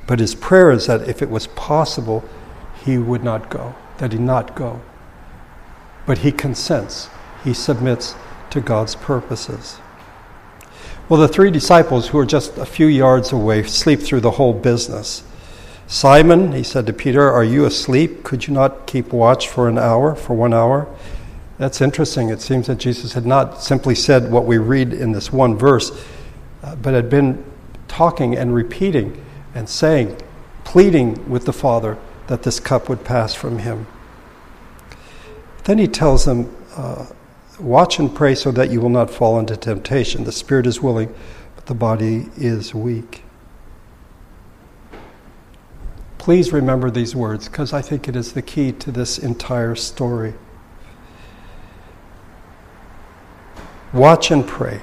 But 0.08 0.20
his 0.20 0.34
prayer 0.34 0.72
is 0.72 0.88
that 0.88 1.08
if 1.08 1.22
it 1.22 1.30
was 1.30 1.48
possible, 1.48 2.24
he 2.84 2.98
would 2.98 3.24
not 3.24 3.50
go, 3.50 3.76
that 3.98 4.14
he 4.14 4.18
not 4.18 4.56
go. 4.56 4.82
But 6.06 6.20
he 6.20 6.32
consents, 6.32 7.10
he 7.44 7.54
submits 7.54 8.16
to 8.52 8.62
God's 8.62 8.96
purposes. 8.96 9.80
Well, 11.10 11.20
the 11.20 11.28
three 11.28 11.52
disciples 11.52 12.10
who 12.10 12.20
are 12.20 12.26
just 12.26 12.58
a 12.58 12.66
few 12.66 12.88
yards 12.88 13.32
away 13.32 13.64
sleep 13.64 14.02
through 14.02 14.22
the 14.22 14.32
whole 14.32 14.54
business. 14.54 15.24
Simon, 15.88 16.52
he 16.52 16.64
said 16.64 16.86
to 16.88 16.94
Peter, 16.94 17.32
Are 17.32 17.46
you 17.46 17.66
asleep? 17.66 18.24
Could 18.24 18.48
you 18.48 18.54
not 18.54 18.88
keep 18.88 19.14
watch 19.14 19.48
for 19.48 19.70
an 19.70 19.78
hour, 19.78 20.16
for 20.16 20.34
one 20.34 20.54
hour? 20.54 20.88
That's 21.58 21.80
interesting. 21.80 22.30
It 22.30 22.42
seems 22.42 22.68
that 22.68 22.78
Jesus 22.78 23.14
had 23.14 23.26
not 23.26 23.64
simply 23.64 23.96
said 23.96 24.32
what 24.32 24.46
we 24.46 24.58
read 24.58 24.94
in 24.94 25.14
this 25.14 25.32
one 25.32 25.58
verse, 25.58 25.92
uh, 26.62 26.76
but 26.76 26.94
had 26.94 27.10
been 27.10 27.44
talking 27.88 28.36
and 28.36 28.54
repeating 28.54 29.24
and 29.56 29.70
saying, 29.70 30.18
pleading 30.66 31.30
with 31.30 31.46
the 31.46 31.54
Father 31.54 31.98
that 32.28 32.44
this 32.44 32.60
cup 32.60 32.90
would 32.90 33.06
pass 33.06 33.34
from 33.34 33.60
him. 33.60 33.88
Then 35.64 35.78
he 35.78 35.88
tells 35.88 36.26
them, 36.26 36.54
uh, 36.76 37.08
Watch 37.60 37.98
and 37.98 38.14
pray 38.14 38.36
so 38.36 38.52
that 38.52 38.70
you 38.70 38.80
will 38.80 38.90
not 38.90 39.10
fall 39.10 39.40
into 39.40 39.58
temptation. 39.58 40.24
The 40.24 40.32
spirit 40.32 40.68
is 40.68 40.82
willing, 40.82 41.14
but 41.56 41.66
the 41.66 41.74
body 41.74 42.30
is 42.38 42.74
weak. 42.76 43.24
Please 46.18 46.52
remember 46.52 46.92
these 46.92 47.16
words 47.16 47.48
because 47.48 47.74
I 47.74 47.82
think 47.82 48.08
it 48.08 48.16
is 48.16 48.34
the 48.34 48.42
key 48.42 48.72
to 48.74 48.92
this 48.92 49.18
entire 49.18 49.76
story. 49.76 50.34
Watch 53.94 54.30
and 54.30 54.46
pray. 54.46 54.82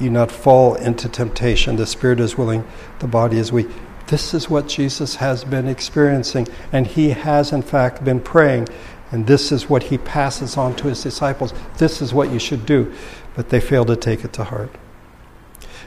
You 0.00 0.10
not 0.10 0.30
fall 0.30 0.74
into 0.74 1.08
temptation. 1.08 1.76
The 1.76 1.86
spirit 1.86 2.18
is 2.18 2.38
willing, 2.38 2.66
the 2.98 3.06
body 3.06 3.38
is 3.38 3.52
weak. 3.52 3.68
This 4.06 4.34
is 4.34 4.48
what 4.50 4.66
Jesus 4.66 5.16
has 5.16 5.44
been 5.44 5.68
experiencing, 5.68 6.48
and 6.72 6.86
he 6.86 7.10
has, 7.10 7.52
in 7.52 7.62
fact, 7.62 8.02
been 8.02 8.20
praying. 8.20 8.68
And 9.12 9.26
this 9.26 9.52
is 9.52 9.68
what 9.68 9.84
he 9.84 9.98
passes 9.98 10.56
on 10.56 10.74
to 10.76 10.88
his 10.88 11.02
disciples. 11.02 11.52
This 11.76 12.00
is 12.02 12.12
what 12.14 12.32
you 12.32 12.38
should 12.38 12.66
do. 12.66 12.92
But 13.36 13.50
they 13.50 13.60
fail 13.60 13.84
to 13.84 13.94
take 13.94 14.24
it 14.24 14.32
to 14.34 14.44
heart. 14.44 14.74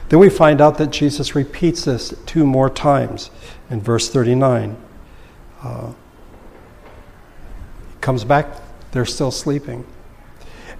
Then 0.08 0.20
we 0.20 0.30
find 0.30 0.60
out 0.60 0.78
that 0.78 0.90
Jesus 0.90 1.34
repeats 1.34 1.84
this 1.84 2.14
two 2.24 2.46
more 2.46 2.70
times 2.70 3.30
in 3.68 3.80
verse 3.80 4.08
39. 4.08 4.76
Uh, 5.62 5.88
he 5.88 5.94
comes 8.00 8.22
back, 8.22 8.46
they're 8.92 9.04
still 9.04 9.32
sleeping. 9.32 9.84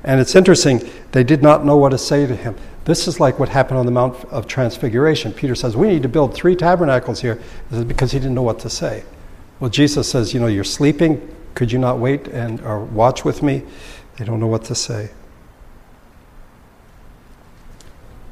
And 0.05 0.21
it's 0.21 0.37
interesting, 0.37 0.89
they 1.11 1.25
did 1.25 1.43
not 1.43 1.65
know 1.65 1.77
what 1.77 1.89
to 1.89 1.99
say 1.99 2.27
to 2.27 2.37
him. 2.37 2.55
This 2.85 3.09
is 3.09 3.19
like 3.19 3.41
what 3.41 3.49
happened 3.49 3.79
on 3.79 3.87
the 3.87 3.93
Mount 3.93 4.25
of 4.27 4.47
Transfiguration. 4.47 5.33
Peter 5.33 5.57
says, 5.57 5.77
We 5.77 5.89
need 5.89 6.05
to 6.05 6.09
build 6.09 6.33
three 6.33 6.55
tabernacles 6.55 7.21
here. 7.21 7.41
Because 7.71 8.13
he 8.13 8.21
didn't 8.21 8.37
know 8.37 8.43
what 8.43 8.61
to 8.61 8.71
say. 8.71 9.03
Well, 9.59 9.71
Jesus 9.71 10.09
says, 10.09 10.33
You 10.33 10.39
know, 10.39 10.47
you're 10.47 10.63
sleeping. 10.63 11.36
Could 11.57 11.73
you 11.73 11.79
not 11.79 11.99
wait 11.99 12.29
and 12.29 12.61
or 12.61 12.85
watch 12.85 13.25
with 13.25 13.43
me? 13.43 13.63
They 14.19 14.27
don't 14.27 14.39
know 14.39 14.47
what 14.47 14.65
to 14.65 14.75
say. 14.75 15.09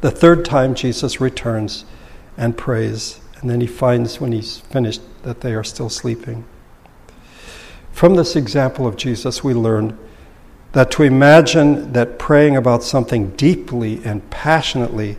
The 0.03 0.11
third 0.11 0.45
time 0.45 0.75
Jesus 0.75 1.23
returns 1.23 1.87
and 2.37 2.55
prays, 2.55 3.21
and 3.41 3.49
then 3.49 3.63
he 3.63 3.67
finds 3.67 4.21
when 4.21 4.33
he's 4.33 4.59
finished 4.59 5.01
that 5.23 5.41
they 5.41 5.55
are 5.55 5.65
still 5.65 5.89
sleeping. 5.89 6.45
From 7.93 8.15
this 8.15 8.37
example 8.37 8.87
of 8.87 8.97
Jesus, 8.97 9.43
we 9.43 9.55
learn 9.55 9.99
that 10.73 10.91
to 10.91 11.03
imagine 11.03 11.95
that 11.95 12.19
praying 12.19 12.57
about 12.57 12.83
something 12.83 13.31
deeply 13.37 14.05
and 14.05 14.29
passionately, 14.29 15.17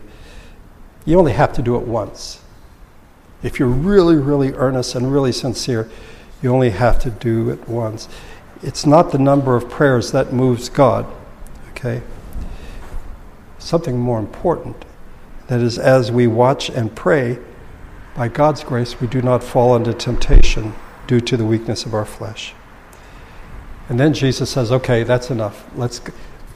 you 1.04 1.18
only 1.18 1.32
have 1.32 1.52
to 1.54 1.62
do 1.62 1.74
it 1.74 1.82
once. 1.82 2.40
If 3.42 3.58
you're 3.58 3.68
really, 3.68 4.16
really 4.16 4.52
earnest 4.52 4.94
and 4.94 5.12
really 5.12 5.32
sincere, 5.32 5.90
you 6.42 6.52
only 6.52 6.70
have 6.70 6.98
to 7.00 7.10
do 7.10 7.50
it 7.50 7.68
once. 7.68 8.08
It's 8.62 8.86
not 8.86 9.12
the 9.12 9.18
number 9.18 9.56
of 9.56 9.68
prayers 9.68 10.12
that 10.12 10.32
moves 10.32 10.68
God, 10.68 11.06
okay? 11.70 12.02
Something 13.58 13.98
more 13.98 14.18
important. 14.18 14.84
That 15.48 15.60
is, 15.60 15.78
as 15.78 16.10
we 16.10 16.26
watch 16.26 16.68
and 16.68 16.94
pray, 16.94 17.38
by 18.14 18.28
God's 18.28 18.64
grace, 18.64 19.00
we 19.00 19.06
do 19.06 19.20
not 19.20 19.44
fall 19.44 19.76
into 19.76 19.92
temptation 19.92 20.74
due 21.06 21.20
to 21.20 21.36
the 21.36 21.44
weakness 21.44 21.84
of 21.84 21.94
our 21.94 22.06
flesh. 22.06 22.54
And 23.88 24.00
then 24.00 24.14
Jesus 24.14 24.50
says, 24.50 24.72
okay, 24.72 25.02
that's 25.04 25.30
enough. 25.30 25.66
Let's, 25.76 26.00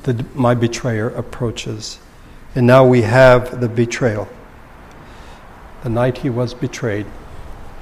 the, 0.03 0.25
my 0.35 0.55
betrayer 0.55 1.09
approaches. 1.11 2.01
And 2.55 2.67
now 2.67 2.85
we 2.85 3.03
have 3.03 3.61
the 3.61 3.69
betrayal. 3.69 4.29
The 5.83 5.91
night 5.91 6.19
he 6.19 6.31
was 6.31 6.55
betrayed, 6.55 7.07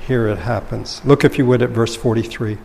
here 0.09 0.27
it 0.27 0.39
happens. 0.39 1.01
Look, 1.05 1.23
if 1.23 1.39
you 1.39 1.47
would, 1.47 1.63
at 1.63 1.71
verse 1.71 1.95
43. 1.95 2.59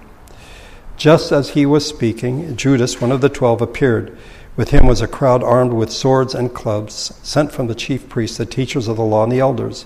Just 0.95 1.31
as 1.31 1.51
he 1.51 1.65
was 1.65 1.85
speaking, 1.85 2.55
Judas, 2.55 3.01
one 3.01 3.11
of 3.11 3.21
the 3.21 3.29
twelve, 3.29 3.61
appeared. 3.61 4.17
With 4.55 4.69
him 4.69 4.87
was 4.87 5.01
a 5.01 5.07
crowd 5.07 5.43
armed 5.43 5.73
with 5.73 5.91
swords 5.91 6.33
and 6.33 6.53
clubs, 6.53 7.13
sent 7.21 7.51
from 7.51 7.67
the 7.67 7.75
chief 7.75 8.07
priests, 8.07 8.37
the 8.37 8.45
teachers 8.45 8.87
of 8.87 8.97
the 8.97 9.03
law, 9.03 9.23
and 9.23 9.31
the 9.31 9.39
elders. 9.39 9.85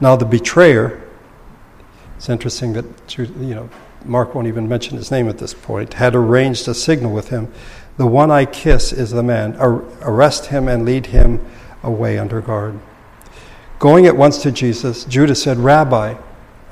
Now, 0.00 0.16
the 0.16 0.24
betrayer, 0.24 1.02
it's 2.16 2.28
interesting 2.28 2.74
that, 2.74 3.18
you 3.18 3.54
know, 3.54 3.70
Mark 4.04 4.34
won't 4.34 4.48
even 4.48 4.68
mention 4.68 4.96
his 4.96 5.10
name 5.10 5.28
at 5.28 5.38
this 5.38 5.54
point, 5.54 5.94
had 5.94 6.14
arranged 6.14 6.68
a 6.68 6.74
signal 6.74 7.12
with 7.12 7.30
him. 7.30 7.50
The 7.96 8.06
one 8.06 8.30
I 8.30 8.44
kiss 8.44 8.92
is 8.92 9.12
the 9.12 9.22
man. 9.22 9.56
Arrest 9.58 10.46
him 10.46 10.68
and 10.68 10.84
lead 10.84 11.06
him 11.06 11.42
away 11.82 12.18
under 12.18 12.40
guard. 12.40 12.78
Going 13.78 14.04
at 14.06 14.16
once 14.16 14.42
to 14.42 14.52
Jesus, 14.52 15.04
Judas 15.04 15.42
said, 15.42 15.58
Rabbi, 15.58 16.16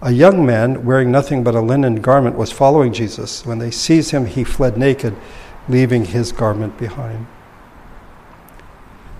A 0.00 0.12
young 0.12 0.46
man 0.46 0.84
wearing 0.84 1.10
nothing 1.10 1.42
but 1.42 1.56
a 1.56 1.60
linen 1.60 1.96
garment 1.96 2.36
was 2.36 2.52
following 2.52 2.92
Jesus. 2.92 3.44
When 3.44 3.58
they 3.58 3.72
seized 3.72 4.12
him, 4.12 4.26
he 4.26 4.44
fled 4.44 4.76
naked, 4.76 5.16
leaving 5.68 6.04
his 6.04 6.30
garment 6.30 6.78
behind. 6.78 7.26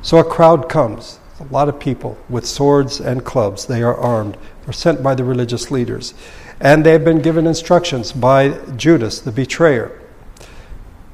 So 0.02 0.18
a 0.18 0.24
crowd 0.24 0.68
comes. 0.68 1.18
A 1.40 1.44
lot 1.52 1.68
of 1.68 1.80
people 1.80 2.16
with 2.28 2.46
swords 2.46 3.00
and 3.00 3.24
clubs. 3.24 3.66
They 3.66 3.82
are 3.82 3.96
armed. 3.96 4.36
They're 4.64 4.72
sent 4.72 5.02
by 5.02 5.16
the 5.16 5.24
religious 5.24 5.70
leaders. 5.72 6.14
And 6.60 6.86
they've 6.86 7.04
been 7.04 7.22
given 7.22 7.46
instructions 7.46 8.12
by 8.12 8.50
Judas, 8.76 9.20
the 9.20 9.32
betrayer. 9.32 10.00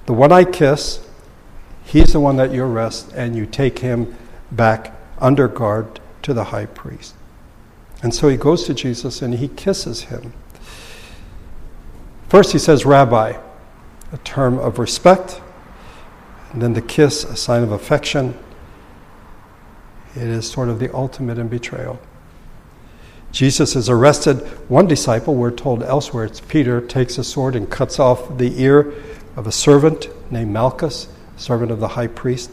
The 0.04 0.12
one 0.12 0.32
I 0.32 0.44
kiss, 0.44 1.06
he's 1.84 2.12
the 2.12 2.20
one 2.20 2.36
that 2.36 2.52
you 2.52 2.64
arrest, 2.64 3.12
and 3.14 3.34
you 3.34 3.46
take 3.46 3.78
him 3.78 4.14
back 4.50 4.94
under 5.18 5.48
guard 5.48 6.00
to 6.22 6.34
the 6.34 6.44
high 6.44 6.66
priest. 6.66 7.14
And 8.04 8.14
so 8.14 8.28
he 8.28 8.36
goes 8.36 8.64
to 8.64 8.74
Jesus 8.74 9.22
and 9.22 9.32
he 9.32 9.48
kisses 9.48 10.02
him. 10.02 10.34
First, 12.28 12.52
he 12.52 12.58
says, 12.58 12.84
Rabbi, 12.84 13.38
a 14.12 14.18
term 14.18 14.58
of 14.58 14.78
respect. 14.78 15.40
And 16.52 16.60
then 16.60 16.74
the 16.74 16.82
kiss, 16.82 17.24
a 17.24 17.34
sign 17.34 17.62
of 17.62 17.72
affection. 17.72 18.38
It 20.14 20.22
is 20.22 20.48
sort 20.48 20.68
of 20.68 20.80
the 20.80 20.94
ultimate 20.94 21.38
in 21.38 21.48
betrayal. 21.48 21.98
Jesus 23.32 23.74
is 23.74 23.88
arrested. 23.88 24.36
One 24.68 24.86
disciple, 24.86 25.34
we're 25.34 25.50
told 25.50 25.82
elsewhere, 25.82 26.26
it's 26.26 26.42
Peter, 26.42 26.82
takes 26.82 27.16
a 27.16 27.24
sword 27.24 27.56
and 27.56 27.70
cuts 27.70 27.98
off 27.98 28.36
the 28.36 28.60
ear 28.60 28.92
of 29.34 29.46
a 29.46 29.52
servant 29.52 30.08
named 30.30 30.52
Malchus, 30.52 31.08
servant 31.38 31.70
of 31.70 31.80
the 31.80 31.88
high 31.88 32.08
priest. 32.08 32.50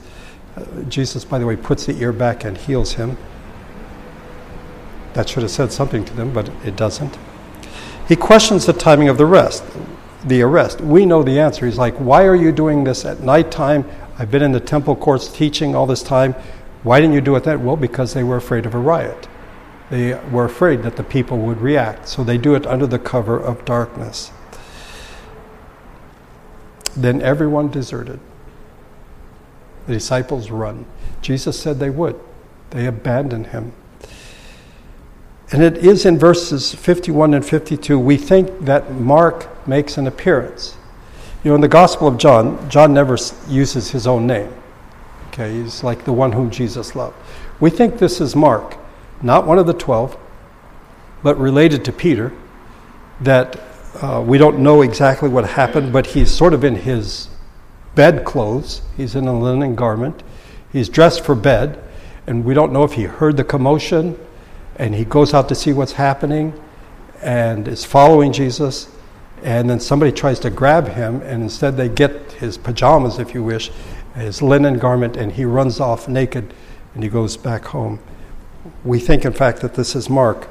Uh, 0.56 0.64
Jesus, 0.84 1.26
by 1.26 1.40
the 1.40 1.46
way, 1.46 1.58
puts 1.58 1.88
the 1.88 2.00
ear 2.00 2.14
back 2.14 2.46
and 2.46 2.58
heals 2.58 2.94
him. 2.94 3.18
That 5.14 5.28
should 5.28 5.44
have 5.44 5.52
said 5.52 5.72
something 5.72 6.06
to 6.06 6.14
them, 6.14 6.32
but 6.34 6.50
it 6.66 6.76
doesn't. 6.76 7.18
He 8.08 8.16
questions 8.16 8.66
the 8.66 8.74
timing 8.74 9.10
of 9.10 9.18
the 9.18 9.26
rest, 9.26 9.64
the 10.26 10.42
arrest. 10.42 10.82
We 10.82 11.06
know 11.06 11.24
the 11.24 11.40
answer. 11.40 11.66
He's 11.66 11.78
like, 11.78 11.96
"Why 11.96 12.26
are 12.26 12.36
you 12.36 12.52
doing 12.52 12.84
this 12.84 13.06
at 13.06 13.22
nighttime? 13.22 13.86
I've 14.18 14.32
been 14.32 14.44
in 14.44 14.52
the 14.52 14.60
temple 14.60 14.96
courts 14.96 15.28
teaching 15.28 15.76
all 15.76 15.86
this 15.86 16.04
time. 16.04 16.36
Why 16.84 17.00
didn't 17.00 17.14
you 17.14 17.22
do 17.22 17.36
it 17.36 17.44
then?" 17.44 17.64
Well, 17.64 17.78
because 17.78 18.14
they 18.14 18.24
were 18.24 18.38
afraid 18.38 18.66
of 18.66 18.74
a 18.74 18.80
riot. 18.80 19.28
They 19.90 20.18
were 20.32 20.46
afraid 20.46 20.84
that 20.84 20.96
the 20.96 21.04
people 21.04 21.38
would 21.40 21.62
react, 21.62 22.08
so 22.08 22.24
they 22.24 22.38
do 22.38 22.56
it 22.56 22.66
under 22.66 22.88
the 22.88 23.00
cover 23.00 23.38
of 23.38 23.66
darkness. 23.66 24.32
Then 26.96 27.22
everyone 27.22 27.70
deserted. 27.70 28.20
The 29.88 29.94
disciples 29.94 30.50
run. 30.52 30.86
Jesus 31.22 31.60
said 31.60 31.80
they 31.80 31.90
would. 31.90 32.16
They 32.70 32.86
abandoned 32.86 33.48
him. 33.48 33.74
And 35.52 35.62
it 35.62 35.78
is 35.80 36.06
in 36.06 36.18
verses 36.18 36.74
51 36.74 37.34
and 37.34 37.46
52, 37.46 38.00
we 38.00 38.16
think 38.16 38.62
that 38.62 38.94
Mark 38.94 39.68
makes 39.68 39.98
an 39.98 40.08
appearance. 40.08 40.78
You 41.44 41.50
know, 41.52 41.56
in 41.56 41.62
the 41.62 41.68
Gospel 41.68 42.08
of 42.08 42.18
John, 42.18 42.70
John 42.70 42.94
never 42.94 43.18
uses 43.50 43.92
his 43.92 44.08
own 44.08 44.26
name. 44.26 44.54
Okay, 45.28 45.62
he's 45.62 45.84
like 45.84 46.06
the 46.06 46.14
one 46.14 46.32
whom 46.32 46.52
Jesus 46.52 46.96
loved. 46.96 47.18
We 47.60 47.70
think 47.70 47.98
this 47.98 48.22
is 48.22 48.36
Mark, 48.36 48.78
not 49.22 49.46
one 49.46 49.60
of 49.60 49.68
the 49.68 49.74
twelve, 49.74 50.18
but 51.22 51.38
related 51.38 51.84
to 51.86 51.92
Peter, 51.92 52.32
that 53.20 53.60
uh, 54.02 54.24
we 54.26 54.38
don't 54.38 54.60
know 54.60 54.82
exactly 54.82 55.30
what 55.30 55.46
happened, 55.46 55.92
but 55.92 56.08
he's 56.08 56.32
sort 56.32 56.54
of 56.54 56.64
in 56.64 56.76
his 56.76 57.30
bed 57.94 58.24
clothes. 58.24 58.82
He's 58.96 59.16
in 59.16 59.28
a 59.28 59.38
linen 59.38 59.76
garment. 59.76 60.24
He's 60.72 60.88
dressed 60.88 61.26
for 61.26 61.36
bed, 61.36 61.82
and 62.26 62.46
we 62.46 62.54
don't 62.54 62.72
know 62.72 62.84
if 62.84 62.94
he 62.94 63.04
heard 63.04 63.36
the 63.36 63.44
commotion 63.44 64.18
and 64.82 64.96
he 64.96 65.06
goes 65.06 65.32
out 65.32 65.48
to 65.48 65.54
see 65.54 65.72
what's 65.72 65.92
happening 65.92 66.60
and 67.22 67.68
is 67.68 67.86
following 67.86 68.34
Jesus. 68.34 68.90
And 69.44 69.70
then 69.70 69.80
somebody 69.80 70.12
tries 70.12 70.40
to 70.40 70.50
grab 70.50 70.88
him, 70.88 71.22
and 71.22 71.44
instead 71.44 71.78
they 71.78 71.88
get 71.88 72.32
his 72.34 72.58
pajamas, 72.58 73.20
if 73.20 73.36
you 73.36 73.44
wish, 73.44 73.72
his 74.16 74.42
linen 74.42 74.80
garment, 74.80 75.18
and 75.18 75.32
he 75.32 75.46
runs 75.46 75.80
off 75.80 76.08
naked 76.08 76.52
and 76.96 77.04
he 77.04 77.10
goes 77.10 77.38
back 77.38 77.66
home. 77.66 78.00
We 78.84 79.00
think, 79.00 79.24
in 79.24 79.34
fact, 79.34 79.62
that 79.62 79.76
this 79.76 79.96
is 79.96 80.10
Mark, 80.10 80.48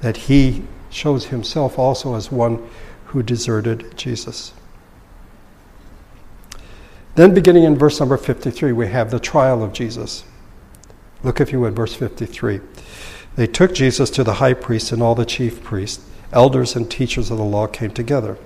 that 0.00 0.16
he 0.16 0.64
shows 0.88 1.26
himself 1.26 1.78
also 1.78 2.14
as 2.14 2.32
one 2.32 2.66
who 3.06 3.22
deserted 3.22 3.96
Jesus. 3.98 4.54
Then, 7.16 7.34
beginning 7.34 7.64
in 7.64 7.76
verse 7.76 8.00
number 8.00 8.16
53, 8.16 8.72
we 8.72 8.88
have 8.88 9.10
the 9.10 9.20
trial 9.20 9.62
of 9.62 9.74
Jesus. 9.74 10.24
Look, 11.22 11.38
if 11.38 11.52
you 11.52 11.60
would, 11.60 11.76
verse 11.76 11.94
53. 11.94 12.60
They 13.36 13.46
took 13.46 13.74
Jesus 13.74 14.10
to 14.10 14.24
the 14.24 14.34
high 14.34 14.54
priest, 14.54 14.92
and 14.92 15.02
all 15.02 15.14
the 15.14 15.24
chief 15.24 15.62
priests, 15.62 16.04
elders, 16.32 16.76
and 16.76 16.90
teachers 16.90 17.30
of 17.30 17.38
the 17.38 17.44
law 17.44 17.66
came 17.66 17.90
together. 17.90 18.38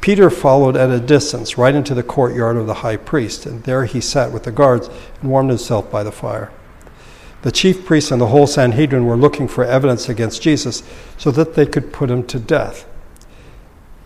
Peter 0.00 0.30
followed 0.30 0.76
at 0.76 0.90
a 0.90 0.98
distance, 0.98 1.58
right 1.58 1.74
into 1.74 1.94
the 1.94 2.02
courtyard 2.02 2.56
of 2.56 2.66
the 2.66 2.74
high 2.74 2.96
priest, 2.96 3.44
and 3.44 3.62
there 3.64 3.84
he 3.84 4.00
sat 4.00 4.32
with 4.32 4.44
the 4.44 4.52
guards 4.52 4.88
and 5.20 5.30
warmed 5.30 5.50
himself 5.50 5.90
by 5.90 6.02
the 6.02 6.12
fire. 6.12 6.50
The 7.42 7.52
chief 7.52 7.84
priests 7.86 8.10
and 8.10 8.20
the 8.20 8.28
whole 8.28 8.46
Sanhedrin 8.46 9.06
were 9.06 9.16
looking 9.16 9.48
for 9.48 9.64
evidence 9.64 10.08
against 10.08 10.42
Jesus 10.42 10.82
so 11.16 11.30
that 11.30 11.54
they 11.54 11.66
could 11.66 11.92
put 11.92 12.10
him 12.10 12.26
to 12.26 12.38
death. 12.38 12.86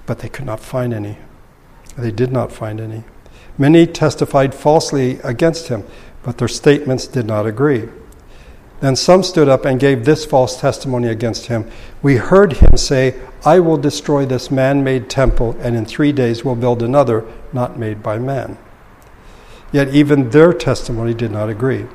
But 0.06 0.20
they 0.20 0.28
could 0.28 0.46
not 0.46 0.60
find 0.60 0.92
any. 0.92 1.18
They 1.96 2.10
did 2.10 2.30
not 2.30 2.52
find 2.52 2.80
any. 2.80 3.04
Many 3.56 3.86
testified 3.86 4.54
falsely 4.54 5.20
against 5.20 5.68
him, 5.68 5.84
but 6.22 6.38
their 6.38 6.48
statements 6.48 7.06
did 7.06 7.26
not 7.26 7.46
agree. 7.46 7.88
Then 8.80 8.96
some 8.96 9.22
stood 9.22 9.48
up 9.48 9.64
and 9.64 9.80
gave 9.80 10.04
this 10.04 10.24
false 10.24 10.60
testimony 10.60 11.08
against 11.08 11.46
him. 11.46 11.70
We 12.02 12.16
heard 12.16 12.54
him 12.54 12.76
say, 12.76 13.18
I 13.44 13.60
will 13.60 13.76
destroy 13.76 14.26
this 14.26 14.50
man 14.50 14.84
made 14.84 15.08
temple, 15.08 15.56
and 15.60 15.76
in 15.76 15.86
three 15.86 16.12
days 16.12 16.44
will 16.44 16.56
build 16.56 16.82
another 16.82 17.24
not 17.52 17.78
made 17.78 18.02
by 18.02 18.18
man. 18.18 18.58
Yet 19.72 19.94
even 19.94 20.30
their 20.30 20.52
testimony 20.52 21.14
did 21.14 21.30
not 21.30 21.48
agree. 21.48 21.86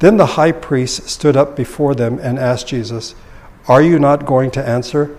Then 0.00 0.16
the 0.16 0.34
high 0.34 0.52
priest 0.52 1.08
stood 1.08 1.36
up 1.36 1.54
before 1.54 1.94
them 1.94 2.18
and 2.18 2.38
asked 2.38 2.68
Jesus, 2.68 3.14
Are 3.68 3.82
you 3.82 3.98
not 3.98 4.26
going 4.26 4.50
to 4.52 4.68
answer? 4.68 5.16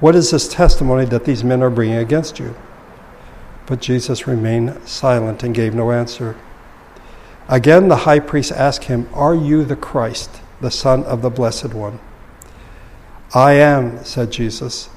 What 0.00 0.16
is 0.16 0.30
this 0.30 0.48
testimony 0.48 1.04
that 1.06 1.24
these 1.24 1.44
men 1.44 1.62
are 1.62 1.70
bringing 1.70 1.98
against 1.98 2.38
you? 2.38 2.56
But 3.66 3.80
Jesus 3.80 4.26
remained 4.26 4.76
silent 4.86 5.42
and 5.42 5.54
gave 5.54 5.74
no 5.74 5.92
answer. 5.92 6.36
Again, 7.48 7.88
the 7.88 7.96
high 7.96 8.20
priest 8.20 8.52
asked 8.52 8.84
him, 8.84 9.08
Are 9.12 9.34
you 9.34 9.64
the 9.64 9.76
Christ, 9.76 10.40
the 10.60 10.70
Son 10.70 11.04
of 11.04 11.20
the 11.20 11.30
Blessed 11.30 11.74
One? 11.74 12.00
I 13.34 13.52
am, 13.52 14.02
said 14.04 14.30
Jesus. 14.30 14.88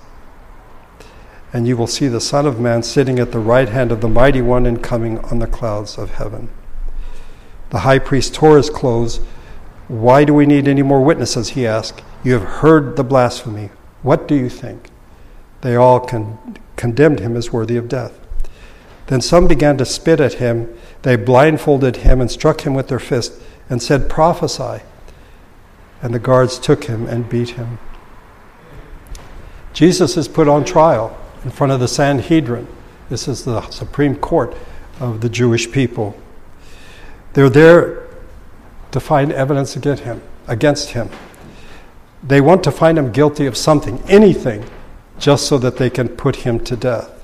And 1.52 1.68
you 1.68 1.76
will 1.76 1.88
see 1.88 2.08
the 2.08 2.22
Son 2.22 2.46
of 2.46 2.60
Man 2.60 2.84
sitting 2.84 3.20
at 3.20 3.32
the 3.32 3.40
right 3.40 3.68
hand 3.68 3.92
of 3.92 4.02
the 4.02 4.08
Mighty 4.08 4.42
One 4.42 4.66
and 4.66 4.82
coming 4.84 5.20
on 5.26 5.40
the 5.40 5.48
clouds 5.48 5.98
of 5.98 6.12
heaven. 6.12 6.50
The 7.70 7.80
high 7.80 8.00
priest 8.00 8.34
tore 8.34 8.58
his 8.58 8.70
clothes. 8.70 9.18
Why 9.88 10.24
do 10.24 10.34
we 10.34 10.46
need 10.46 10.68
any 10.68 10.84
more 10.84 11.04
witnesses? 11.04 11.50
He 11.50 11.68
asked. 11.68 12.02
You 12.24 12.34
have 12.34 12.44
heard 12.44 12.96
the 12.96 13.04
blasphemy. 13.04 13.72
What 14.04 14.28
do 14.28 14.36
you 14.36 14.50
think? 14.50 14.90
They 15.62 15.76
all 15.76 16.00
con- 16.00 16.58
condemned 16.76 17.20
him 17.20 17.36
as 17.36 17.52
worthy 17.52 17.76
of 17.76 17.90
death. 17.90 18.18
Then 19.08 19.22
some 19.22 19.48
began 19.48 19.78
to 19.78 19.86
spit 19.86 20.20
at 20.20 20.36
him 20.36 20.74
they 21.02 21.16
blindfolded 21.16 21.98
him 21.98 22.20
and 22.20 22.30
struck 22.30 22.62
him 22.62 22.74
with 22.74 22.88
their 22.88 23.00
fist 23.00 23.34
and 23.70 23.82
said, 23.82 24.10
Prophesy. 24.10 24.84
And 26.02 26.14
the 26.14 26.20
guards 26.20 26.60
took 26.60 26.86
him 26.86 27.08
and 27.08 27.30
beat 27.30 27.52
him. 27.52 27.80
Jesus 29.74 30.18
is 30.18 30.28
put 30.28 30.48
on 30.48 30.66
trial 30.66 31.18
in 31.44 31.52
front 31.52 31.72
of 31.72 31.80
the 31.80 31.88
Sanhedrin. 31.88 32.68
This 33.10 33.28
is 33.28 33.46
the 33.46 33.62
Supreme 33.70 34.16
Court 34.16 34.56
of 35.00 35.22
the 35.22 35.30
Jewish 35.30 35.72
people. 35.72 36.20
They're 37.34 37.50
there 37.50 38.08
to 38.92 39.00
find 39.00 39.32
evidence 39.32 39.76
against 39.76 40.04
him, 40.04 40.22
against 40.48 40.90
him. 40.90 41.10
They 42.24 42.42
want 42.42 42.64
to 42.66 42.72
find 42.72 42.98
him 42.98 43.12
guilty 43.12 43.46
of 43.46 43.56
something, 43.56 44.02
anything, 44.10 44.66
just 45.20 45.48
so 45.48 45.58
that 45.60 45.78
they 45.78 45.90
can 45.90 46.10
put 46.10 46.38
him 46.38 46.60
to 46.66 46.76
death. 46.76 47.17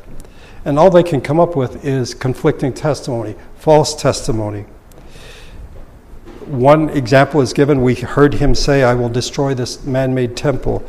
And 0.65 0.79
all 0.79 0.89
they 0.89 1.03
can 1.03 1.21
come 1.21 1.39
up 1.39 1.55
with 1.55 1.83
is 1.85 2.13
conflicting 2.13 2.73
testimony, 2.73 3.35
false 3.55 3.93
testimony. 3.95 4.65
One 6.45 6.89
example 6.89 7.41
is 7.41 7.53
given. 7.53 7.81
We 7.81 7.95
heard 7.95 8.35
him 8.35 8.55
say, 8.55 8.83
I 8.83 8.93
will 8.93 9.09
destroy 9.09 9.53
this 9.53 9.83
man 9.85 10.13
made 10.13 10.35
temple 10.35 10.83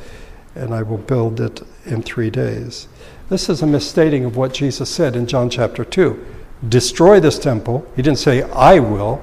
and 0.55 0.73
I 0.73 0.83
will 0.83 0.99
build 0.99 1.41
it 1.41 1.63
in 1.85 2.03
three 2.03 2.31
days. 2.31 2.87
This 3.29 3.49
is 3.49 3.63
a 3.63 3.67
misstating 3.67 4.25
of 4.25 4.37
what 4.37 4.55
Jesus 4.55 4.91
said 4.91 5.17
in 5.17 5.27
John 5.27 5.51
chapter 5.51 5.85
2. 5.85 6.25
Destroy 6.69 7.19
this 7.21 7.39
temple. 7.39 7.87
He 7.97 8.03
didn't 8.03 8.19
say, 8.19 8.43
I 8.43 8.79
will. 8.79 9.23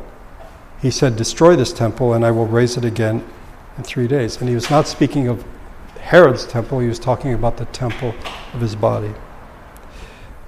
He 0.81 0.91
said, 0.91 1.15
Destroy 1.15 1.55
this 1.55 1.71
temple 1.71 2.13
and 2.13 2.25
I 2.25 2.31
will 2.31 2.47
raise 2.47 2.75
it 2.75 2.83
again 2.83 3.25
in 3.77 3.83
three 3.83 4.07
days. 4.07 4.37
And 4.37 4.49
he 4.49 4.55
was 4.55 4.69
not 4.69 4.87
speaking 4.87 5.27
of 5.27 5.45
Herod's 5.99 6.45
temple, 6.45 6.79
he 6.79 6.87
was 6.87 6.99
talking 6.99 7.33
about 7.33 7.57
the 7.57 7.65
temple 7.65 8.13
of 8.53 8.61
his 8.61 8.75
body. 8.75 9.13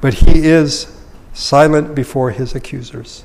But 0.03 0.15
he 0.15 0.47
is 0.47 0.93
silent 1.31 1.95
before 1.95 2.31
his 2.31 2.53
accusers, 2.55 3.23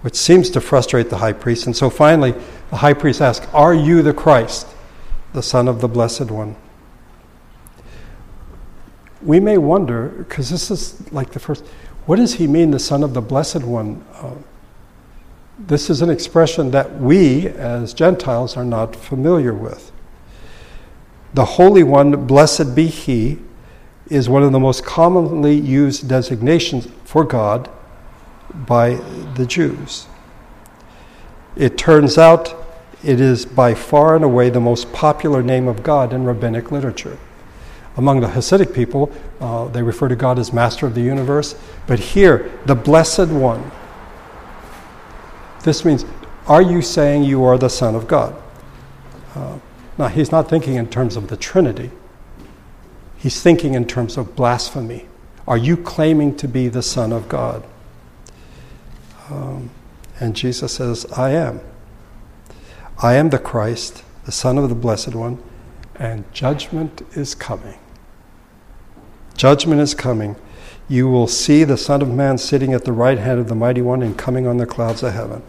which 0.00 0.16
seems 0.16 0.50
to 0.50 0.60
frustrate 0.60 1.08
the 1.08 1.18
high 1.18 1.32
priest. 1.32 1.66
And 1.66 1.76
so 1.76 1.88
finally, 1.88 2.34
the 2.70 2.78
high 2.78 2.94
priest 2.94 3.20
asks, 3.20 3.46
Are 3.54 3.72
you 3.72 4.02
the 4.02 4.12
Christ, 4.12 4.66
the 5.34 5.40
Son 5.40 5.68
of 5.68 5.80
the 5.80 5.86
Blessed 5.86 6.32
One? 6.32 6.56
We 9.22 9.38
may 9.38 9.56
wonder, 9.56 10.08
because 10.08 10.50
this 10.50 10.68
is 10.72 11.12
like 11.12 11.30
the 11.30 11.38
first, 11.38 11.64
what 12.06 12.16
does 12.16 12.34
he 12.34 12.48
mean, 12.48 12.72
the 12.72 12.80
Son 12.80 13.04
of 13.04 13.14
the 13.14 13.22
Blessed 13.22 13.62
One? 13.62 14.04
Uh, 14.14 14.34
This 15.60 15.90
is 15.90 16.02
an 16.02 16.10
expression 16.10 16.72
that 16.72 17.00
we, 17.00 17.46
as 17.46 17.94
Gentiles, 17.94 18.56
are 18.56 18.64
not 18.64 18.96
familiar 18.96 19.54
with. 19.54 19.92
The 21.34 21.44
Holy 21.44 21.84
One, 21.84 22.26
blessed 22.26 22.74
be 22.74 22.88
He, 22.88 23.38
is 24.10 24.28
one 24.28 24.42
of 24.42 24.52
the 24.52 24.58
most 24.58 24.84
commonly 24.84 25.54
used 25.54 26.08
designations 26.08 26.88
for 27.04 27.24
God 27.24 27.68
by 28.66 28.94
the 29.34 29.46
Jews. 29.46 30.06
It 31.56 31.76
turns 31.76 32.16
out 32.16 32.54
it 33.04 33.20
is 33.20 33.44
by 33.44 33.74
far 33.74 34.16
and 34.16 34.24
away 34.24 34.50
the 34.50 34.60
most 34.60 34.92
popular 34.92 35.42
name 35.42 35.68
of 35.68 35.82
God 35.82 36.12
in 36.12 36.24
rabbinic 36.24 36.72
literature. 36.72 37.18
Among 37.96 38.20
the 38.20 38.28
Hasidic 38.28 38.74
people, 38.74 39.10
uh, 39.40 39.66
they 39.68 39.82
refer 39.82 40.08
to 40.08 40.16
God 40.16 40.38
as 40.38 40.52
Master 40.52 40.86
of 40.86 40.94
the 40.94 41.00
universe, 41.00 41.56
but 41.86 41.98
here, 41.98 42.50
the 42.64 42.74
Blessed 42.74 43.28
One. 43.28 43.70
This 45.64 45.84
means, 45.84 46.04
are 46.46 46.62
you 46.62 46.80
saying 46.80 47.24
you 47.24 47.44
are 47.44 47.58
the 47.58 47.68
Son 47.68 47.94
of 47.94 48.06
God? 48.06 48.40
Uh, 49.34 49.58
now, 49.98 50.06
he's 50.06 50.30
not 50.30 50.48
thinking 50.48 50.76
in 50.76 50.88
terms 50.88 51.16
of 51.16 51.26
the 51.26 51.36
Trinity, 51.36 51.90
he's 53.18 53.42
thinking 53.42 53.74
in 53.74 53.86
terms 53.86 54.16
of 54.16 54.34
blasphemy. 54.34 55.06
Are 55.46 55.58
you 55.58 55.76
claiming 55.76 56.36
to 56.36 56.48
be 56.48 56.68
the 56.68 56.82
Son 56.82 57.12
of 57.12 57.28
God? 57.28 57.64
Um, 59.30 59.70
and 60.20 60.34
Jesus 60.34 60.74
says, 60.74 61.04
I 61.12 61.30
am. 61.30 61.60
I 63.02 63.14
am 63.14 63.30
the 63.30 63.38
Christ, 63.38 64.02
the 64.24 64.32
Son 64.32 64.56
of 64.56 64.68
the 64.68 64.74
Blessed 64.74 65.14
One, 65.14 65.42
and 65.96 66.30
judgment 66.32 67.02
is 67.12 67.34
coming. 67.34 67.78
Judgment 69.36 69.80
is 69.80 69.94
coming. 69.94 70.36
You 70.88 71.08
will 71.08 71.28
see 71.28 71.64
the 71.64 71.76
Son 71.76 72.00
of 72.00 72.08
Man 72.08 72.38
sitting 72.38 72.72
at 72.72 72.84
the 72.84 72.92
right 72.92 73.18
hand 73.18 73.38
of 73.38 73.48
the 73.48 73.54
Mighty 73.54 73.82
One 73.82 74.02
and 74.02 74.16
coming 74.16 74.46
on 74.46 74.56
the 74.56 74.66
clouds 74.66 75.02
of 75.02 75.12
heaven. 75.12 75.42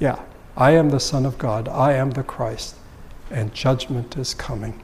Yeah, 0.00 0.20
I 0.56 0.72
am 0.72 0.90
the 0.90 1.00
Son 1.00 1.24
of 1.24 1.38
God. 1.38 1.68
I 1.68 1.92
am 1.92 2.10
the 2.10 2.24
Christ 2.24 2.76
and 3.34 3.52
judgment 3.52 4.16
is 4.16 4.32
coming. 4.32 4.83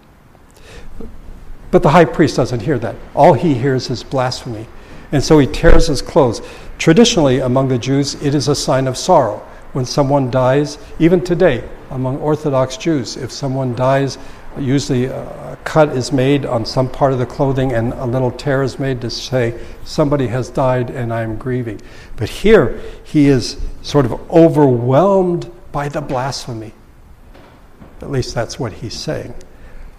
But 1.70 1.82
the 1.82 1.90
high 1.90 2.04
priest 2.04 2.36
doesn't 2.36 2.60
hear 2.60 2.78
that. 2.78 2.96
All 3.14 3.34
he 3.34 3.54
hears 3.54 3.90
is 3.90 4.02
blasphemy. 4.02 4.66
And 5.12 5.22
so 5.22 5.38
he 5.38 5.46
tears 5.46 5.86
his 5.86 6.02
clothes. 6.02 6.40
Traditionally, 6.78 7.40
among 7.40 7.68
the 7.68 7.78
Jews, 7.78 8.14
it 8.22 8.34
is 8.34 8.48
a 8.48 8.54
sign 8.54 8.86
of 8.86 8.96
sorrow. 8.96 9.38
When 9.72 9.84
someone 9.84 10.30
dies, 10.30 10.78
even 10.98 11.22
today, 11.22 11.68
among 11.90 12.18
Orthodox 12.18 12.76
Jews, 12.76 13.16
if 13.16 13.30
someone 13.30 13.74
dies, 13.74 14.18
usually 14.58 15.08
uh, 15.08 15.52
a 15.52 15.58
cut 15.64 15.90
is 15.90 16.12
made 16.12 16.44
on 16.44 16.64
some 16.64 16.88
part 16.88 17.12
of 17.12 17.20
the 17.20 17.26
clothing 17.26 17.72
and 17.72 17.92
a 17.92 18.06
little 18.06 18.32
tear 18.32 18.62
is 18.62 18.78
made 18.78 19.00
to 19.02 19.10
say, 19.10 19.60
Somebody 19.84 20.26
has 20.28 20.50
died 20.50 20.90
and 20.90 21.12
I 21.12 21.22
am 21.22 21.36
grieving. 21.36 21.80
But 22.16 22.28
here, 22.28 22.80
he 23.04 23.28
is 23.28 23.60
sort 23.82 24.06
of 24.06 24.12
overwhelmed 24.30 25.50
by 25.70 25.88
the 25.88 26.00
blasphemy. 26.00 26.72
At 28.00 28.10
least 28.10 28.34
that's 28.34 28.58
what 28.58 28.72
he's 28.72 28.94
saying. 28.94 29.34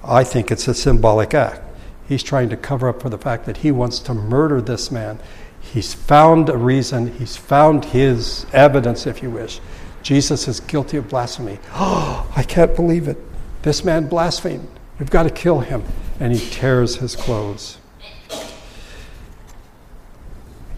I 0.03 0.23
think 0.23 0.51
it's 0.51 0.67
a 0.67 0.73
symbolic 0.73 1.33
act. 1.33 1.61
He's 2.07 2.23
trying 2.23 2.49
to 2.49 2.57
cover 2.57 2.89
up 2.89 3.01
for 3.01 3.09
the 3.09 3.17
fact 3.17 3.45
that 3.45 3.57
he 3.57 3.71
wants 3.71 3.99
to 3.99 4.13
murder 4.13 4.61
this 4.61 4.91
man. 4.91 5.19
He's 5.61 5.93
found 5.93 6.49
a 6.49 6.57
reason, 6.57 7.13
he's 7.17 7.37
found 7.37 7.85
his 7.85 8.45
evidence, 8.51 9.05
if 9.05 9.21
you 9.21 9.29
wish. 9.29 9.61
Jesus 10.03 10.47
is 10.47 10.59
guilty 10.59 10.97
of 10.97 11.07
blasphemy. 11.07 11.59
Oh, 11.73 12.29
I 12.35 12.43
can't 12.43 12.75
believe 12.75 13.07
it. 13.07 13.17
This 13.61 13.85
man 13.85 14.07
blasphemed. 14.07 14.67
We've 14.99 15.09
got 15.09 15.23
to 15.23 15.29
kill 15.29 15.59
him. 15.59 15.83
And 16.19 16.33
he 16.33 16.49
tears 16.49 16.97
his 16.97 17.15
clothes. 17.15 17.77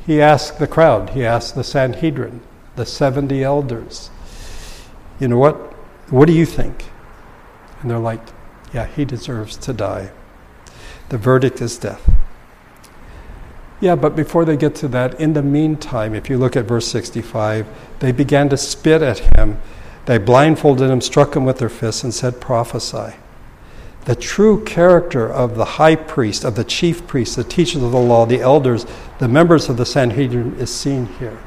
He 0.05 0.21
asked 0.21 0.59
the 0.59 0.67
crowd, 0.67 1.11
he 1.11 1.25
asked 1.25 1.55
the 1.55 1.63
Sanhedrin, 1.63 2.41
the 2.75 2.85
70 2.85 3.41
elders, 3.41 4.09
you 5.19 5.27
know 5.27 5.37
what? 5.37 5.55
What 6.09 6.25
do 6.25 6.33
you 6.33 6.45
think? 6.45 6.85
And 7.81 7.89
they're 7.89 7.99
like, 7.99 8.19
yeah, 8.73 8.87
he 8.87 9.05
deserves 9.05 9.55
to 9.57 9.73
die. 9.73 10.11
The 11.09 11.17
verdict 11.17 11.61
is 11.61 11.77
death. 11.77 12.09
Yeah, 13.79 13.95
but 13.95 14.15
before 14.15 14.45
they 14.45 14.55
get 14.55 14.75
to 14.75 14.87
that, 14.89 15.19
in 15.19 15.33
the 15.33 15.43
meantime, 15.43 16.15
if 16.15 16.29
you 16.29 16.37
look 16.37 16.55
at 16.55 16.65
verse 16.65 16.87
65, 16.87 17.67
they 17.99 18.11
began 18.11 18.49
to 18.49 18.57
spit 18.57 19.01
at 19.01 19.19
him. 19.35 19.59
They 20.05 20.17
blindfolded 20.17 20.89
him, 20.89 21.01
struck 21.01 21.35
him 21.35 21.43
with 21.43 21.59
their 21.59 21.69
fists, 21.69 22.03
and 22.03 22.13
said, 22.13 22.39
Prophesy. 22.39 23.15
The 24.05 24.15
true 24.15 24.63
character 24.63 25.31
of 25.31 25.55
the 25.55 25.65
high 25.65 25.95
priest, 25.95 26.43
of 26.43 26.55
the 26.55 26.63
chief 26.63 27.05
priest, 27.07 27.35
the 27.35 27.43
teachers 27.43 27.83
of 27.83 27.91
the 27.91 27.99
law, 27.99 28.25
the 28.25 28.41
elders, 28.41 28.85
the 29.19 29.27
members 29.27 29.69
of 29.69 29.77
the 29.77 29.85
Sanhedrin 29.85 30.55
is 30.55 30.73
seen 30.73 31.05
here. 31.19 31.37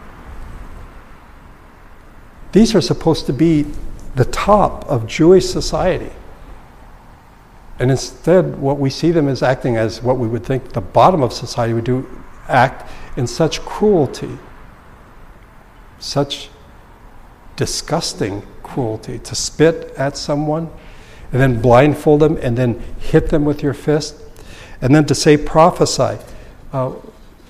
These 2.53 2.75
are 2.75 2.81
supposed 2.81 3.27
to 3.27 3.33
be 3.33 3.67
the 4.15 4.25
top 4.25 4.87
of 4.87 5.07
Jewish 5.07 5.47
society. 5.47 6.13
And 7.79 7.91
instead, 7.91 8.59
what 8.59 8.79
we 8.79 8.89
see 8.89 9.11
them 9.11 9.29
as 9.29 9.43
acting 9.43 9.77
as 9.77 10.03
what 10.03 10.19
we 10.19 10.27
would 10.27 10.45
think 10.45 10.73
the 10.73 10.81
bottom 10.81 11.23
of 11.23 11.33
society 11.33 11.75
would 11.75 11.85
do, 11.85 12.09
act 12.49 12.91
in 13.17 13.27
such 13.27 13.61
cruelty, 13.61 14.39
such 15.99 16.49
disgusting 17.57 18.43
cruelty, 18.63 19.19
to 19.19 19.35
spit 19.35 19.93
at 19.97 20.17
someone 20.17 20.71
and 21.33 21.41
then 21.41 21.61
blindfold 21.61 22.21
them 22.21 22.39
and 22.41 22.57
then 22.57 22.83
hit 22.99 23.29
them 23.29 23.45
with 23.45 23.63
your 23.63 23.75
fist, 23.75 24.17
and 24.81 24.95
then 24.95 25.05
to 25.07 25.15
say 25.15 25.37
prophesy. 25.37 26.19
Uh, 26.73 26.93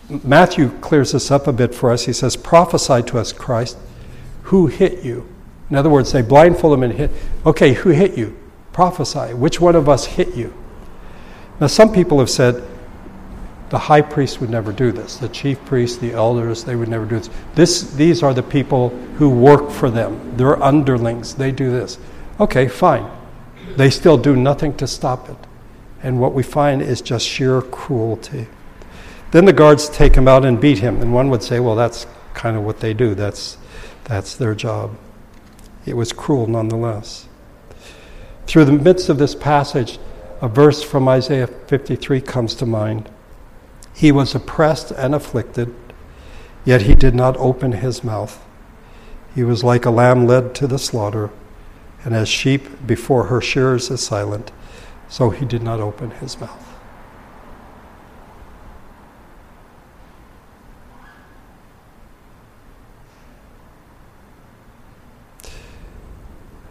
Matthew 0.09 0.71
clears 0.81 1.13
this 1.13 1.31
up 1.31 1.47
a 1.47 1.53
bit 1.53 1.75
for 1.75 1.91
us. 1.91 2.05
He 2.05 2.13
says, 2.13 2.37
Prophesy 2.37 3.03
to 3.03 3.19
us, 3.19 3.33
Christ. 3.33 3.77
Who 4.45 4.69
hit 4.69 5.05
you? 5.05 5.29
In 5.69 5.77
other 5.77 5.91
words, 5.91 6.13
they 6.13 6.23
blindfold 6.23 6.73
them 6.75 6.85
and 6.85 6.93
hit. 6.93 7.11
Okay, 7.45 7.75
who 7.75 7.91
hit 7.91 8.17
you? 8.17 8.37
Prophesy. 8.77 9.33
Which 9.33 9.59
one 9.59 9.75
of 9.75 9.89
us 9.89 10.05
hit 10.05 10.37
you? 10.37 10.53
Now, 11.63 11.67
some 11.67 11.95
people 11.95 12.19
have 12.19 12.29
said 12.29 12.63
the 13.71 13.79
high 13.79 14.03
priest 14.03 14.39
would 14.43 14.51
never 14.51 14.71
do 14.71 14.93
this. 14.93 15.17
The 15.17 15.31
chief 15.31 15.65
priest, 15.65 16.03
the 16.03 16.13
elders, 16.13 16.63
they 16.65 16.77
would 16.77 16.91
never 16.91 17.07
do 17.07 17.17
this. 17.17 17.31
this. 17.55 17.91
These 17.95 18.23
are 18.23 18.35
the 18.35 18.43
people 18.43 18.91
who 19.17 19.31
work 19.31 19.71
for 19.71 19.89
them. 19.89 20.37
They're 20.37 20.63
underlings. 20.63 21.37
They 21.37 21.53
do 21.53 21.71
this. 21.71 21.97
Okay, 22.39 22.69
fine. 22.69 23.11
They 23.77 23.89
still 23.89 24.19
do 24.19 24.37
nothing 24.37 24.77
to 24.77 24.87
stop 24.87 25.31
it. 25.31 25.39
And 26.03 26.21
what 26.21 26.35
we 26.35 26.43
find 26.43 26.83
is 26.83 27.01
just 27.01 27.27
sheer 27.27 27.63
cruelty. 27.63 28.47
Then 29.31 29.47
the 29.47 29.55
guards 29.55 29.89
take 29.89 30.15
him 30.15 30.29
out 30.29 30.45
and 30.45 30.61
beat 30.61 30.81
him. 30.81 31.01
And 31.01 31.15
one 31.15 31.31
would 31.31 31.43
say, 31.43 31.61
well, 31.61 31.77
that's 31.77 32.07
kind 32.35 32.59
of 32.59 32.63
what 32.63 32.81
they 32.81 32.93
do. 32.93 33.15
That's, 33.15 33.57
that's 34.05 34.37
their 34.37 34.55
job. 34.55 34.99
It 35.87 35.97
was 35.97 36.13
cruel 36.13 36.47
nonetheless. 36.47 37.26
Through 38.47 38.67
the 38.67 38.73
midst 38.73 39.09
of 39.09 39.19
this 39.19 39.35
passage, 39.35 39.99
a 40.41 40.49
verse 40.49 40.83
from 40.83 41.09
Isaiah 41.09 41.47
53 41.47 42.21
comes 42.21 42.55
to 42.57 42.67
mind. 42.67 43.11
He 43.95 44.13
was 44.13 44.35
oppressed 44.35 44.93
and 44.93 45.15
afflicted, 45.15 45.75
yet 46.65 46.83
he 46.83 46.95
did 46.95 47.15
not 47.15 47.37
open 47.39 47.73
his 47.73 48.05
mouth. 48.05 48.45
He 49.35 49.43
was 49.43 49.65
like 49.65 49.85
a 49.85 49.91
lamb 49.91 50.27
led 50.27 50.55
to 50.57 50.67
the 50.67 50.79
slaughter, 50.79 51.31
and 52.05 52.15
as 52.15 52.29
sheep 52.29 52.87
before 52.87 53.25
her 53.25 53.41
shearers 53.41 53.91
is 53.91 54.03
silent, 54.03 54.53
so 55.09 55.31
he 55.31 55.45
did 55.45 55.63
not 55.63 55.81
open 55.81 56.11
his 56.13 56.41
mouth. 56.41 56.66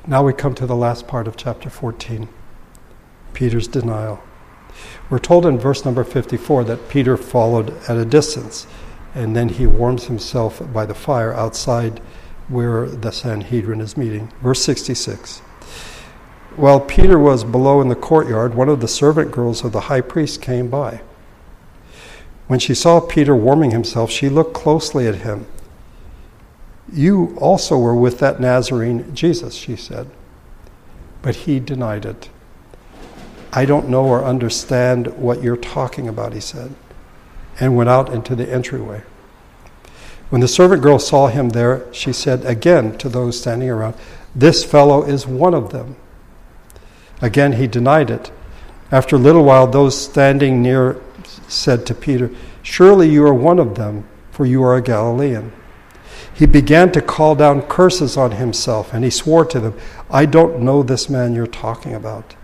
Now 0.08 0.24
we 0.24 0.34
come 0.34 0.54
to 0.56 0.68
the 0.68 0.76
last 0.76 1.08
part 1.08 1.28
of 1.28 1.36
chapter 1.36 1.68
14 1.68 2.30
Peter's 3.34 3.68
denial. 3.68 4.22
We're 5.10 5.18
told 5.18 5.48
in 5.48 5.58
verse 5.58 5.84
number 5.84 6.04
54 6.04 6.64
that 6.66 6.90
Peter 6.90 7.18
followed 7.18 7.72
at 7.90 7.98
a 7.98 8.06
distance, 8.06 8.68
and 9.16 9.36
then 9.36 9.50
he 9.50 9.66
warms 9.66 10.06
himself 10.06 10.62
by 10.72 10.86
the 10.86 10.94
fire 10.94 11.34
outside 11.34 12.00
where 12.50 12.88
the 12.88 13.12
Sanhedrin 13.12 13.82
is 13.82 13.98
meeting. 13.98 14.32
Verse 14.44 14.62
66. 14.62 15.40
While 16.56 16.82
Peter 16.82 17.18
was 17.18 17.44
below 17.44 17.82
in 17.82 17.90
the 17.90 17.96
courtyard, 17.96 18.54
one 18.54 18.70
of 18.70 18.82
the 18.82 18.88
servant 18.88 19.32
girls 19.32 19.66
of 19.66 19.72
the 19.72 19.82
high 19.82 20.02
priest 20.02 20.40
came 20.40 20.70
by. 20.70 21.02
When 22.46 22.60
she 22.60 22.76
saw 22.76 23.00
Peter 23.00 23.36
warming 23.36 23.72
himself, 23.72 24.12
she 24.12 24.30
looked 24.30 24.54
closely 24.54 25.08
at 25.08 25.16
him. 25.16 25.48
You 26.92 27.36
also 27.40 27.78
were 27.78 27.96
with 27.96 28.20
that 28.20 28.40
Nazarene 28.40 29.14
Jesus, 29.16 29.56
she 29.56 29.76
said. 29.76 30.08
But 31.22 31.36
he 31.36 31.60
denied 31.60 32.06
it. 32.06 32.30
I 33.52 33.66
don't 33.66 33.90
know 33.90 34.06
or 34.06 34.24
understand 34.24 35.08
what 35.18 35.42
you're 35.42 35.58
talking 35.58 36.08
about, 36.08 36.34
he 36.34 36.42
said, 36.42 36.76
and 37.60 37.76
went 37.76 37.90
out 37.90 38.12
into 38.12 38.36
the 38.36 38.52
entryway. 38.52 39.02
When 40.30 40.42
the 40.42 40.48
servant 40.48 40.82
girl 40.82 41.00
saw 41.00 41.28
him 41.28 41.50
there, 41.50 41.92
she 41.94 42.12
said 42.12 42.46
again 42.46 42.98
to 42.98 43.10
those 43.10 43.40
standing 43.40 43.70
around, 43.70 43.96
This 44.36 44.64
fellow 44.64 45.04
is 45.04 45.26
one 45.26 45.54
of 45.54 45.72
them. 45.72 45.96
Again, 47.22 47.54
he 47.54 47.68
denied 47.68 48.10
it. 48.10 48.32
After 48.92 49.16
a 49.16 49.20
little 49.20 49.44
while, 49.44 49.68
those 49.68 50.00
standing 50.00 50.62
near 50.62 51.02
said 51.48 51.86
to 51.86 51.96
Peter, 51.96 52.30
Surely 52.62 53.10
you 53.10 53.26
are 53.26 53.34
one 53.34 53.60
of 53.60 53.76
them, 53.76 54.08
for 54.32 54.46
you 54.46 54.64
are 54.64 54.76
a 54.76 54.82
Galilean. 54.82 55.54
He 56.36 56.46
began 56.46 56.92
to 56.92 57.02
call 57.02 57.34
down 57.34 57.62
curses 57.62 58.18
on 58.18 58.32
himself, 58.32 58.94
and 58.94 59.06
he 59.06 59.10
swore 59.10 59.46
to 59.46 59.60
them, 59.60 59.74
I 60.10 60.26
don't 60.26 60.60
know 60.60 60.84
this 60.84 61.10
man 61.10 61.34
you're 61.34 61.48
talking 61.48 61.94
about. 61.94 62.36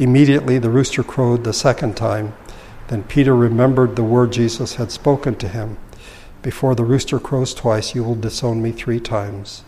Immediately 0.00 0.58
the 0.58 0.68
rooster 0.68 1.04
crowed 1.04 1.44
the 1.44 1.52
second 1.52 1.96
time. 1.96 2.34
Then 2.88 3.04
Peter 3.04 3.36
remembered 3.36 3.94
the 3.94 4.02
word 4.02 4.32
Jesus 4.32 4.74
had 4.74 4.90
spoken 4.90 5.36
to 5.36 5.46
him 5.46 5.78
Before 6.42 6.74
the 6.74 6.84
rooster 6.84 7.20
crows 7.20 7.54
twice, 7.54 7.94
you 7.94 8.02
will 8.02 8.16
disown 8.16 8.60
me 8.60 8.72
three 8.72 8.98
times. 8.98 9.62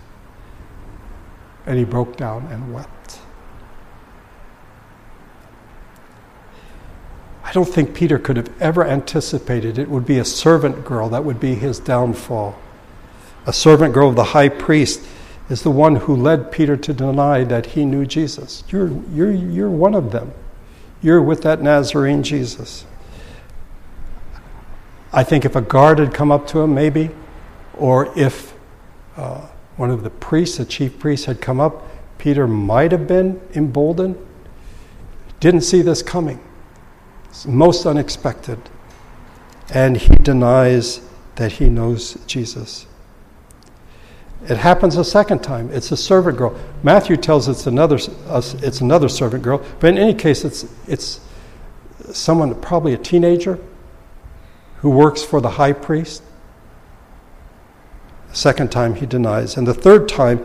And 1.64 1.78
he 1.78 1.84
broke 1.84 2.16
down 2.16 2.48
and 2.50 2.74
wept. 2.74 3.20
I 7.44 7.52
don't 7.52 7.68
think 7.68 7.94
Peter 7.94 8.18
could 8.18 8.38
have 8.38 8.50
ever 8.60 8.84
anticipated 8.84 9.78
it 9.78 9.90
would 9.90 10.06
be 10.06 10.18
a 10.18 10.24
servant 10.24 10.84
girl 10.84 11.08
that 11.10 11.24
would 11.24 11.38
be 11.38 11.54
his 11.54 11.78
downfall. 11.78 12.58
A 13.46 13.52
servant 13.52 13.92
girl 13.92 14.08
of 14.08 14.16
the 14.16 14.24
high 14.24 14.48
priest 14.48 15.02
is 15.48 15.62
the 15.62 15.70
one 15.70 15.96
who 15.96 16.14
led 16.14 16.52
Peter 16.52 16.76
to 16.76 16.92
deny 16.92 17.44
that 17.44 17.66
he 17.66 17.84
knew 17.84 18.06
Jesus. 18.06 18.62
You're, 18.68 18.90
you're, 19.12 19.32
you're 19.32 19.70
one 19.70 19.94
of 19.94 20.12
them. 20.12 20.32
You're 21.02 21.20
with 21.20 21.42
that 21.42 21.60
Nazarene 21.60 22.22
Jesus. 22.22 22.86
I 25.12 25.24
think 25.24 25.44
if 25.44 25.56
a 25.56 25.60
guard 25.60 25.98
had 25.98 26.14
come 26.14 26.30
up 26.30 26.46
to 26.48 26.60
him, 26.60 26.74
maybe, 26.74 27.10
or 27.76 28.16
if 28.16 28.54
uh, 29.16 29.46
one 29.76 29.90
of 29.90 30.04
the 30.04 30.10
priests, 30.10 30.58
the 30.58 30.64
chief 30.64 30.98
priest, 30.98 31.26
had 31.26 31.40
come 31.40 31.60
up, 31.60 31.86
Peter 32.18 32.46
might 32.46 32.92
have 32.92 33.06
been 33.08 33.40
emboldened. 33.54 34.16
Didn't 35.40 35.62
see 35.62 35.82
this 35.82 36.02
coming. 36.02 36.40
It's 37.28 37.46
most 37.46 37.84
unexpected. 37.84 38.58
And 39.74 39.96
he 39.96 40.14
denies 40.14 41.00
that 41.34 41.52
he 41.52 41.68
knows 41.68 42.14
Jesus. 42.26 42.86
It 44.48 44.56
happens 44.56 44.96
a 44.96 45.04
second 45.04 45.42
time. 45.42 45.70
It's 45.70 45.92
a 45.92 45.96
servant 45.96 46.36
girl. 46.36 46.58
Matthew 46.82 47.16
tells 47.16 47.48
it's 47.48 47.66
another, 47.66 47.96
it's 47.96 48.80
another 48.80 49.08
servant 49.08 49.44
girl, 49.44 49.64
but 49.78 49.90
in 49.90 49.98
any 49.98 50.14
case, 50.14 50.44
it's, 50.44 50.66
it's 50.88 51.20
someone, 52.12 52.54
probably 52.60 52.92
a 52.92 52.98
teenager, 52.98 53.58
who 54.78 54.90
works 54.90 55.22
for 55.22 55.40
the 55.40 55.50
high 55.50 55.72
priest. 55.72 56.22
The 58.30 58.36
second 58.36 58.72
time 58.72 58.96
he 58.96 59.06
denies. 59.06 59.56
And 59.56 59.66
the 59.66 59.74
third 59.74 60.08
time, 60.08 60.44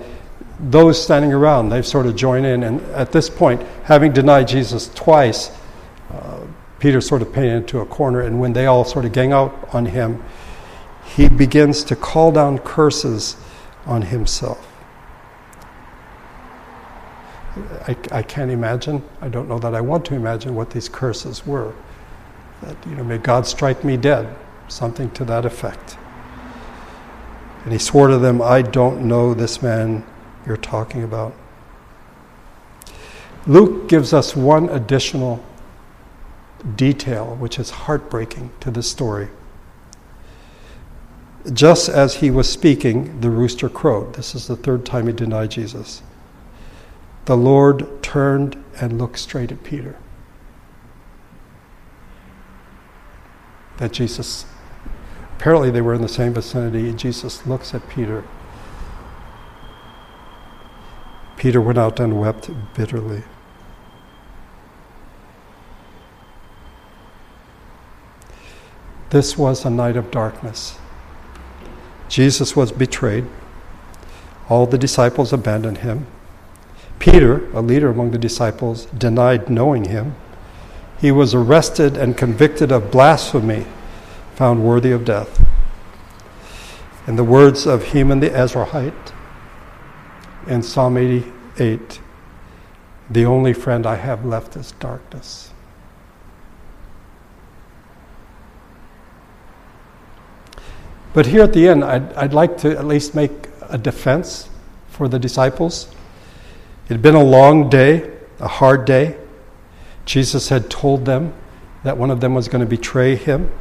those 0.59 1.01
standing 1.01 1.33
around, 1.33 1.69
they 1.69 1.81
sort 1.81 2.05
of 2.05 2.15
join 2.15 2.45
in. 2.45 2.63
And 2.63 2.81
at 2.91 3.11
this 3.11 3.31
point, 3.31 3.63
having 3.83 4.13
denied 4.13 4.47
Jesus 4.47 4.89
twice, 4.93 5.49
uh, 6.11 6.41
Peter's 6.79 7.07
sort 7.07 7.23
of 7.23 7.33
painted 7.33 7.55
into 7.55 7.79
a 7.79 7.85
corner. 7.85 8.21
And 8.21 8.39
when 8.39 8.53
they 8.53 8.67
all 8.67 8.85
sort 8.85 9.05
of 9.05 9.11
gang 9.11 9.33
out 9.33 9.69
on 9.73 9.87
him, 9.87 10.23
he 11.15 11.29
begins 11.29 11.83
to 11.85 11.95
call 11.95 12.31
down 12.31 12.59
curses 12.59 13.37
on 13.87 14.03
himself. 14.03 14.65
I, 17.87 17.95
I 18.11 18.21
can't 18.21 18.51
imagine, 18.51 19.01
I 19.21 19.29
don't 19.29 19.47
know 19.47 19.57
that 19.59 19.73
I 19.73 19.81
want 19.81 20.05
to 20.05 20.15
imagine 20.15 20.53
what 20.53 20.69
these 20.69 20.87
curses 20.87 21.45
were. 21.45 21.73
That, 22.61 22.75
you 22.85 22.95
know, 22.95 23.03
may 23.03 23.17
God 23.17 23.47
strike 23.47 23.83
me 23.83 23.97
dead, 23.97 24.35
something 24.67 25.09
to 25.11 25.25
that 25.25 25.45
effect. 25.45 25.97
And 27.63 27.73
he 27.73 27.79
swore 27.79 28.07
to 28.07 28.17
them, 28.17 28.41
I 28.41 28.61
don't 28.61 29.07
know 29.07 29.33
this 29.33 29.61
man 29.61 30.05
you're 30.45 30.57
talking 30.57 31.03
about. 31.03 31.33
Luke 33.45 33.87
gives 33.89 34.13
us 34.13 34.35
one 34.35 34.69
additional 34.69 35.43
detail 36.75 37.35
which 37.35 37.59
is 37.59 37.69
heartbreaking 37.69 38.51
to 38.59 38.71
this 38.71 38.89
story. 38.89 39.29
Just 41.53 41.87
as 41.87 42.15
he 42.15 42.29
was 42.29 42.51
speaking, 42.51 43.21
the 43.21 43.29
rooster 43.29 43.69
crowed. 43.69 44.15
This 44.15 44.35
is 44.35 44.47
the 44.47 44.55
third 44.57 44.85
time 44.85 45.07
he 45.07 45.13
denied 45.13 45.51
Jesus. 45.51 46.01
The 47.25 47.37
Lord 47.37 48.03
turned 48.03 48.61
and 48.81 48.97
looked 48.97 49.19
straight 49.19 49.51
at 49.51 49.63
Peter. 49.63 49.97
That 53.77 53.93
Jesus, 53.93 54.45
apparently 55.37 55.71
they 55.71 55.81
were 55.81 55.93
in 55.93 56.01
the 56.01 56.09
same 56.09 56.33
vicinity, 56.33 56.89
and 56.89 56.99
Jesus 56.99 57.45
looks 57.45 57.73
at 57.73 57.87
Peter. 57.87 58.25
Peter 61.37 61.61
went 61.61 61.77
out 61.77 61.99
and 61.99 62.19
wept 62.19 62.49
bitterly. 62.75 63.23
This 69.11 69.37
was 69.37 69.63
a 69.63 69.69
night 69.69 69.95
of 69.95 70.11
darkness. 70.11 70.77
Jesus 72.09 72.55
was 72.55 72.71
betrayed. 72.71 73.25
All 74.49 74.65
the 74.65 74.77
disciples 74.77 75.33
abandoned 75.33 75.79
him. 75.79 76.07
Peter, 76.99 77.49
a 77.53 77.61
leader 77.61 77.89
among 77.89 78.11
the 78.11 78.17
disciples, 78.17 78.85
denied 78.87 79.49
knowing 79.49 79.85
him. 79.85 80.15
He 80.99 81.11
was 81.11 81.35
arrested 81.35 81.95
and 81.95 82.17
convicted 82.17 82.71
of 82.71 82.91
blasphemy, 82.91 83.65
found 84.35 84.63
worthy 84.63 84.91
of 84.91 85.05
death. 85.05 85.45
In 87.07 87.15
the 87.15 87.23
words 87.23 87.65
of 87.65 87.85
Heman 87.85 88.19
the 88.19 88.29
Ezrahite 88.29 89.13
in 90.47 90.63
Psalm 90.63 90.97
88, 90.97 91.99
the 93.09 93.25
only 93.25 93.53
friend 93.53 93.85
I 93.85 93.95
have 93.95 94.25
left 94.25 94.55
is 94.55 94.73
darkness. 94.73 95.51
But 101.17 101.25
here 101.25 101.41
at 101.41 101.53
the 101.53 101.67
end, 101.67 101.83
I'd, 101.83 102.13
I'd 102.13 102.33
like 102.33 102.59
to 102.59 102.77
at 102.77 102.85
least 102.85 103.15
make 103.15 103.47
a 103.69 103.77
defense 103.79 104.49
for 104.87 105.07
the 105.07 105.17
disciples. 105.17 105.87
It 106.85 106.89
had 106.89 107.01
been 107.01 107.15
a 107.15 107.23
long 107.23 107.71
day, 107.71 108.15
a 108.39 108.47
hard 108.47 108.85
day. 108.85 109.17
Jesus 110.05 110.49
had 110.49 110.69
told 110.69 111.05
them 111.05 111.33
that 111.83 111.97
one 111.97 112.11
of 112.11 112.19
them 112.19 112.35
was 112.35 112.47
going 112.47 112.59
to 112.59 112.69
betray 112.69 113.15
him. 113.15 113.51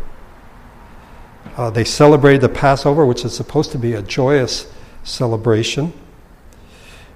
Uh, 1.57 1.71
they 1.71 1.83
celebrated 1.83 2.43
the 2.43 2.51
Passover, 2.51 3.07
which 3.07 3.25
is 3.25 3.35
supposed 3.35 3.73
to 3.73 3.79
be 3.79 3.95
a 3.95 4.03
joyous 4.03 4.71
celebration. 5.03 5.95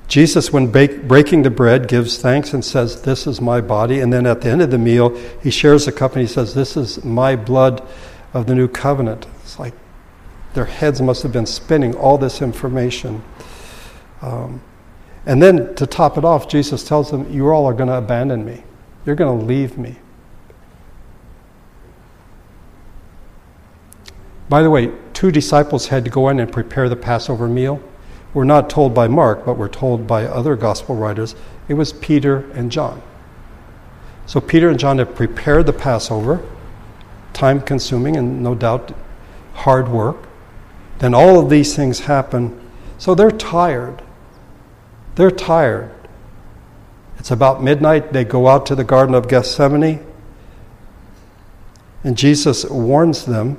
Jesus, 0.08 0.50
when 0.50 0.72
bake, 0.72 1.06
breaking 1.06 1.42
the 1.42 1.50
bread, 1.50 1.86
gives 1.86 2.16
thanks 2.16 2.54
and 2.54 2.64
says, 2.64 3.02
This 3.02 3.26
is 3.26 3.42
my 3.42 3.60
body. 3.60 4.00
And 4.00 4.10
then 4.10 4.24
at 4.24 4.40
the 4.40 4.48
end 4.48 4.62
of 4.62 4.70
the 4.70 4.78
meal, 4.78 5.14
he 5.42 5.50
shares 5.50 5.84
the 5.84 5.92
cup 5.92 6.12
and 6.12 6.22
he 6.22 6.26
says, 6.26 6.54
This 6.54 6.78
is 6.78 7.04
my 7.04 7.36
blood 7.36 7.86
of 8.32 8.46
the 8.46 8.54
new 8.54 8.68
covenant. 8.68 9.26
It's 9.42 9.58
like 9.58 9.74
their 10.54 10.64
heads 10.64 11.00
must 11.00 11.22
have 11.22 11.32
been 11.32 11.46
spinning 11.46 11.94
all 11.94 12.18
this 12.18 12.42
information. 12.42 13.22
Um, 14.22 14.60
and 15.26 15.42
then 15.42 15.74
to 15.76 15.86
top 15.86 16.18
it 16.18 16.24
off, 16.24 16.48
Jesus 16.48 16.86
tells 16.86 17.10
them, 17.10 17.30
You 17.32 17.50
all 17.50 17.66
are 17.66 17.74
going 17.74 17.88
to 17.88 17.96
abandon 17.96 18.44
me. 18.44 18.64
You're 19.04 19.16
going 19.16 19.38
to 19.38 19.44
leave 19.44 19.78
me. 19.78 19.96
By 24.48 24.62
the 24.62 24.70
way, 24.70 24.92
two 25.12 25.30
disciples 25.30 25.86
had 25.88 26.04
to 26.04 26.10
go 26.10 26.28
in 26.28 26.40
and 26.40 26.52
prepare 26.52 26.88
the 26.88 26.96
Passover 26.96 27.46
meal. 27.46 27.80
We're 28.34 28.44
not 28.44 28.68
told 28.68 28.94
by 28.94 29.06
Mark, 29.06 29.44
but 29.44 29.56
we're 29.56 29.68
told 29.68 30.06
by 30.06 30.24
other 30.24 30.56
gospel 30.56 30.96
writers. 30.96 31.34
It 31.68 31.74
was 31.74 31.92
Peter 31.92 32.50
and 32.52 32.70
John. 32.70 33.00
So 34.26 34.40
Peter 34.40 34.68
and 34.68 34.78
John 34.78 34.98
have 34.98 35.14
prepared 35.14 35.66
the 35.66 35.72
Passover, 35.72 36.44
time 37.32 37.60
consuming 37.60 38.16
and 38.16 38.42
no 38.42 38.54
doubt 38.54 38.92
hard 39.54 39.88
work. 39.88 40.28
Then 41.00 41.14
all 41.14 41.40
of 41.40 41.50
these 41.50 41.74
things 41.74 42.00
happen. 42.00 42.58
So 42.96 43.14
they're 43.14 43.30
tired. 43.30 44.02
They're 45.16 45.30
tired. 45.30 45.92
It's 47.18 47.30
about 47.30 47.62
midnight. 47.62 48.12
They 48.12 48.24
go 48.24 48.48
out 48.48 48.64
to 48.66 48.74
the 48.74 48.84
Garden 48.84 49.14
of 49.14 49.28
Gethsemane. 49.28 50.06
And 52.04 52.16
Jesus 52.16 52.64
warns 52.64 53.26
them 53.26 53.58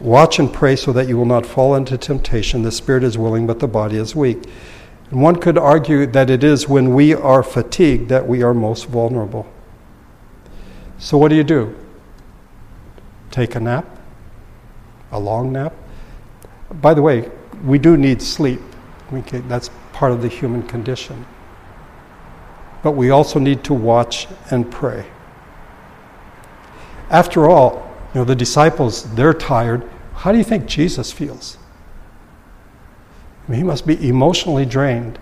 Watch 0.00 0.38
and 0.38 0.52
pray 0.52 0.76
so 0.76 0.92
that 0.92 1.08
you 1.08 1.16
will 1.16 1.24
not 1.24 1.46
fall 1.46 1.74
into 1.74 1.96
temptation. 1.96 2.62
The 2.62 2.72
spirit 2.72 3.04
is 3.04 3.16
willing, 3.16 3.46
but 3.46 3.60
the 3.60 3.68
body 3.68 3.96
is 3.96 4.14
weak. 4.14 4.44
And 5.10 5.22
one 5.22 5.36
could 5.36 5.56
argue 5.56 6.06
that 6.06 6.30
it 6.30 6.42
is 6.42 6.68
when 6.68 6.94
we 6.94 7.14
are 7.14 7.42
fatigued 7.42 8.08
that 8.08 8.26
we 8.26 8.42
are 8.42 8.52
most 8.52 8.86
vulnerable. 8.86 9.46
So, 10.98 11.16
what 11.16 11.28
do 11.28 11.36
you 11.36 11.44
do? 11.44 11.76
Take 13.30 13.54
a 13.54 13.60
nap? 13.60 13.86
A 15.12 15.18
long 15.18 15.52
nap? 15.52 15.74
By 16.80 16.94
the 16.94 17.02
way, 17.02 17.30
we 17.64 17.78
do 17.78 17.96
need 17.96 18.20
sleep. 18.20 18.60
That's 19.10 19.70
part 19.92 20.12
of 20.12 20.22
the 20.22 20.28
human 20.28 20.62
condition. 20.62 21.24
But 22.82 22.92
we 22.92 23.10
also 23.10 23.38
need 23.38 23.64
to 23.64 23.74
watch 23.74 24.26
and 24.50 24.70
pray. 24.70 25.06
After 27.10 27.48
all, 27.48 27.90
you 28.12 28.20
know, 28.20 28.24
the 28.24 28.34
disciples, 28.34 29.04
they're 29.14 29.34
tired. 29.34 29.88
How 30.14 30.32
do 30.32 30.38
you 30.38 30.44
think 30.44 30.66
Jesus 30.66 31.12
feels? 31.12 31.58
I 33.46 33.50
mean, 33.50 33.58
he 33.58 33.64
must 33.64 33.86
be 33.86 34.08
emotionally 34.08 34.64
drained 34.66 35.18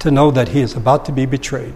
to 0.00 0.10
know 0.10 0.30
that 0.30 0.48
he 0.48 0.60
is 0.60 0.74
about 0.74 1.04
to 1.06 1.12
be 1.12 1.26
betrayed. 1.26 1.74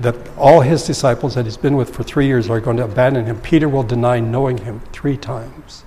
That 0.00 0.16
all 0.36 0.62
his 0.62 0.84
disciples 0.84 1.34
that 1.34 1.44
he's 1.44 1.56
been 1.56 1.76
with 1.76 1.94
for 1.94 2.02
three 2.02 2.26
years 2.26 2.48
are 2.48 2.60
going 2.60 2.78
to 2.78 2.84
abandon 2.84 3.26
him. 3.26 3.40
Peter 3.40 3.68
will 3.68 3.82
deny 3.82 4.20
knowing 4.20 4.58
him 4.58 4.80
three 4.92 5.16
times. 5.16 5.84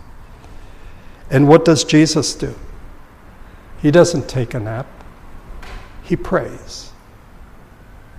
And 1.30 1.48
what 1.48 1.66
does 1.66 1.84
Jesus 1.84 2.36
do? 2.36 2.56
He 3.82 3.92
doesn't 3.92 4.28
take 4.28 4.54
a 4.54 4.60
nap, 4.60 4.88
he 6.04 6.16
prays. 6.16 6.92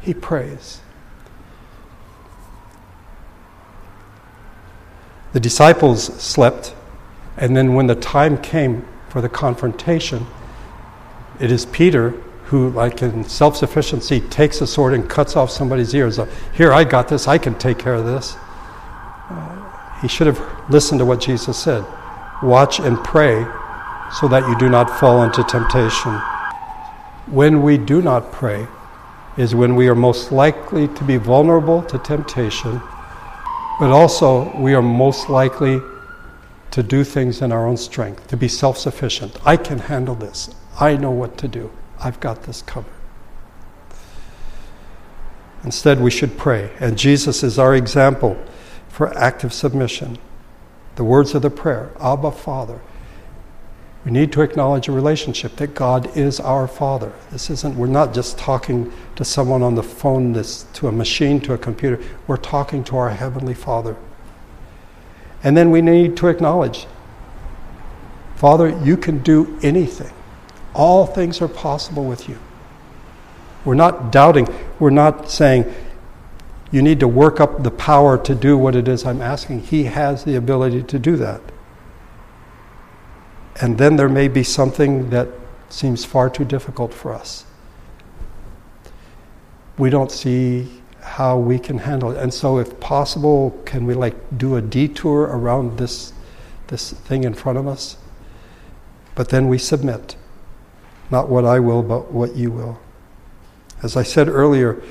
He 0.01 0.15
prays. 0.15 0.81
The 5.33 5.41
disciples 5.41 6.05
slept, 6.23 6.75
and 7.37 7.57
then 7.57 7.75
when 7.75 7.89
the 7.89 7.97
time 7.97 8.39
came 8.39 8.87
for 9.09 9.21
the 9.21 9.29
confrontation, 9.29 10.27
it 11.41 11.51
is 11.51 11.67
Peter 11.67 12.11
who, 12.45 12.71
like 12.71 13.03
in 13.03 13.25
self 13.25 13.57
sufficiency, 13.57 14.21
takes 14.21 14.61
a 14.61 14.67
sword 14.67 14.95
and 14.95 15.11
cuts 15.11 15.35
off 15.35 15.51
somebody's 15.51 15.95
ears. 15.95 16.21
Here, 16.55 16.73
I 16.73 16.85
got 16.85 17.09
this, 17.09 17.27
I 17.27 17.39
can 17.39 17.57
take 17.59 17.79
care 17.79 17.95
of 17.95 18.07
this. 18.07 18.37
Uh, 19.29 19.99
he 20.01 20.09
should 20.09 20.29
have 20.29 20.41
listened 20.71 21.01
to 21.01 21.05
what 21.05 21.21
Jesus 21.21 21.59
said 21.59 21.85
watch 22.43 22.81
and 22.81 22.97
pray 23.05 23.45
so 24.21 24.29
that 24.29 24.47
you 24.49 24.59
do 24.59 24.69
not 24.69 24.99
fall 24.99 25.23
into 25.23 25.43
temptation. 25.45 26.13
When 27.27 27.63
we 27.63 27.77
do 27.77 28.03
not 28.03 28.31
pray, 28.33 28.67
is 29.37 29.55
when 29.55 29.77
we 29.77 29.89
are 29.89 29.95
most 29.95 30.33
likely 30.33 30.89
to 30.89 31.05
be 31.05 31.17
vulnerable 31.17 31.83
to 31.83 31.99
temptation, 31.99 32.81
but 33.79 33.91
also 33.91 34.57
we 34.59 34.75
are 34.75 34.83
most 34.83 35.29
likely 35.29 35.81
to 36.71 36.83
do 36.83 37.05
things 37.05 37.43
in 37.43 37.53
our 37.53 37.67
own 37.67 37.77
strength, 37.77 38.27
to 38.29 38.37
be 38.37 38.49
self 38.49 38.79
sufficient. 38.79 39.37
I 39.45 39.57
can 39.57 39.79
handle 39.79 40.15
this. 40.15 40.55
I 40.81 40.97
know 40.97 41.11
what 41.11 41.39
to 41.39 41.49
do. 41.49 41.71
I've 42.01 42.21
got 42.21 42.43
this 42.45 42.63
covered. 42.63 42.93
Instead, 45.65 46.01
we 46.01 46.11
should 46.11 46.37
pray. 46.39 46.71
And 46.81 46.97
Jesus 46.97 47.43
is 47.43 47.59
our 47.59 47.75
example 47.75 48.37
for 48.89 49.17
active 49.17 49.53
submission. 49.53 50.19
The 50.97 51.05
words 51.05 51.35
of 51.35 51.43
the 51.43 51.51
prayer 51.51 51.93
Abba, 52.01 52.33
Father. 52.33 52.81
We 54.05 54.13
need 54.13 54.33
to 54.33 54.43
acknowledge 54.43 54.87
a 54.87 54.93
relationship 54.93 55.57
that 55.57 55.75
God 55.75 56.17
is 56.17 56.39
our 56.39 56.69
Father. 56.69 57.13
This 57.33 57.51
isn't, 57.51 57.77
we're 57.77 57.89
not 57.89 58.15
just 58.15 58.39
talking 58.39 58.93
to 59.17 59.25
someone 59.25 59.65
on 59.65 59.75
the 59.75 59.83
phone, 59.83 60.33
this, 60.33 60.65
to 60.75 60.87
a 60.87 60.93
machine, 60.93 61.41
to 61.41 61.55
a 61.55 61.59
computer. 61.59 62.01
We're 62.29 62.37
talking 62.37 62.85
to 62.85 62.97
our 62.97 63.11
Heavenly 63.11 63.55
Father. 63.55 63.97
And 65.43 65.57
then 65.57 65.71
we 65.71 65.83
need 65.83 66.17
to 66.19 66.29
acknowledge 66.29 66.87
Father, 68.37 68.69
you 68.85 68.97
can 68.99 69.23
do 69.23 69.59
anything. 69.63 70.13
All 70.75 71.07
things 71.07 71.41
are 71.41 71.49
possible 71.49 72.05
with 72.05 72.29
you. 72.29 72.39
We're 73.65 73.75
not 73.75 74.13
doubting. 74.13 74.47
We're 74.79 74.91
not 74.91 75.31
saying, 75.31 75.65
you 76.73 76.83
need 76.83 77.01
to 77.01 77.09
work 77.09 77.41
up 77.41 77.63
the 77.63 77.71
power 77.71 78.19
to 78.19 78.35
do 78.35 78.59
what 78.59 78.75
it 78.75 78.89
is 78.89 79.05
I'm 79.05 79.23
asking. 79.23 79.61
He 79.61 79.85
has 79.85 80.25
the 80.25 80.35
ability 80.35 80.83
to 80.85 80.99
do 80.99 81.17
that. 81.17 81.41
And 83.61 83.79
then 83.79 83.97
there 83.97 84.09
may 84.09 84.29
be 84.29 84.43
something 84.43 85.11
that 85.11 85.29
seems 85.69 86.05
far 86.05 86.29
too 86.29 86.45
difficult 86.45 86.93
for 86.93 87.15
us. 87.15 87.45
We 89.79 89.91
don't 89.91 90.11
see 90.11 90.83
how 91.01 91.39
we 91.39 91.59
can 91.59 91.79
handle 91.79 92.11
it. 92.11 92.19
And 92.19 92.33
so, 92.35 92.59
if 92.59 92.79
possible, 92.81 93.61
can 93.65 93.87
we 93.87 93.95
like 93.95 94.15
do 94.37 94.57
a 94.57 94.63
detour 94.63 95.23
around 95.23 95.79
this, 95.79 96.13
this 96.67 96.93
thing 96.93 97.25
in 97.25 97.35
front 97.35 97.59
of 97.59 97.67
us? 97.67 97.97
But 99.15 99.29
then 99.29 99.49
we 99.49 99.59
submit. 99.59 100.17
Not 101.11 101.29
what 101.29 101.45
I 101.45 101.61
will, 101.61 101.83
but 101.83 102.13
what 102.13 102.35
you 102.35 102.51
will. 102.51 102.81
As 103.83 103.97
I 103.97 104.03
said 104.03 104.29
earlier, 104.29 104.83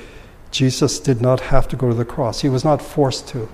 Jesus 0.50 0.98
did 0.98 1.20
not 1.20 1.40
have 1.40 1.68
to 1.68 1.76
go 1.76 1.88
to 1.88 1.94
the 1.94 2.04
cross. 2.04 2.40
He 2.40 2.48
was 2.48 2.64
not 2.64 2.80
forced 2.80 3.28
to. 3.28 3.48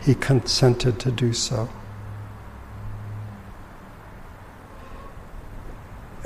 He 0.00 0.14
consented 0.14 0.98
to 1.00 1.10
do 1.10 1.32
so. 1.32 1.68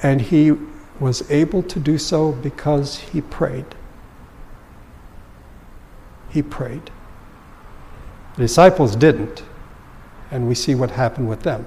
And 0.02 0.20
he 0.20 0.52
was 1.00 1.30
able 1.30 1.62
to 1.62 1.78
do 1.78 1.98
so 1.98 2.32
because 2.32 2.98
he 2.98 3.20
prayed. 3.20 3.74
He 6.30 6.42
prayed. 6.42 6.90
The 8.36 8.42
disciples 8.42 8.96
didn't, 8.96 9.42
and 10.30 10.46
we 10.46 10.54
see 10.54 10.74
what 10.74 10.90
happened 10.90 11.28
with 11.28 11.42
them. 11.42 11.66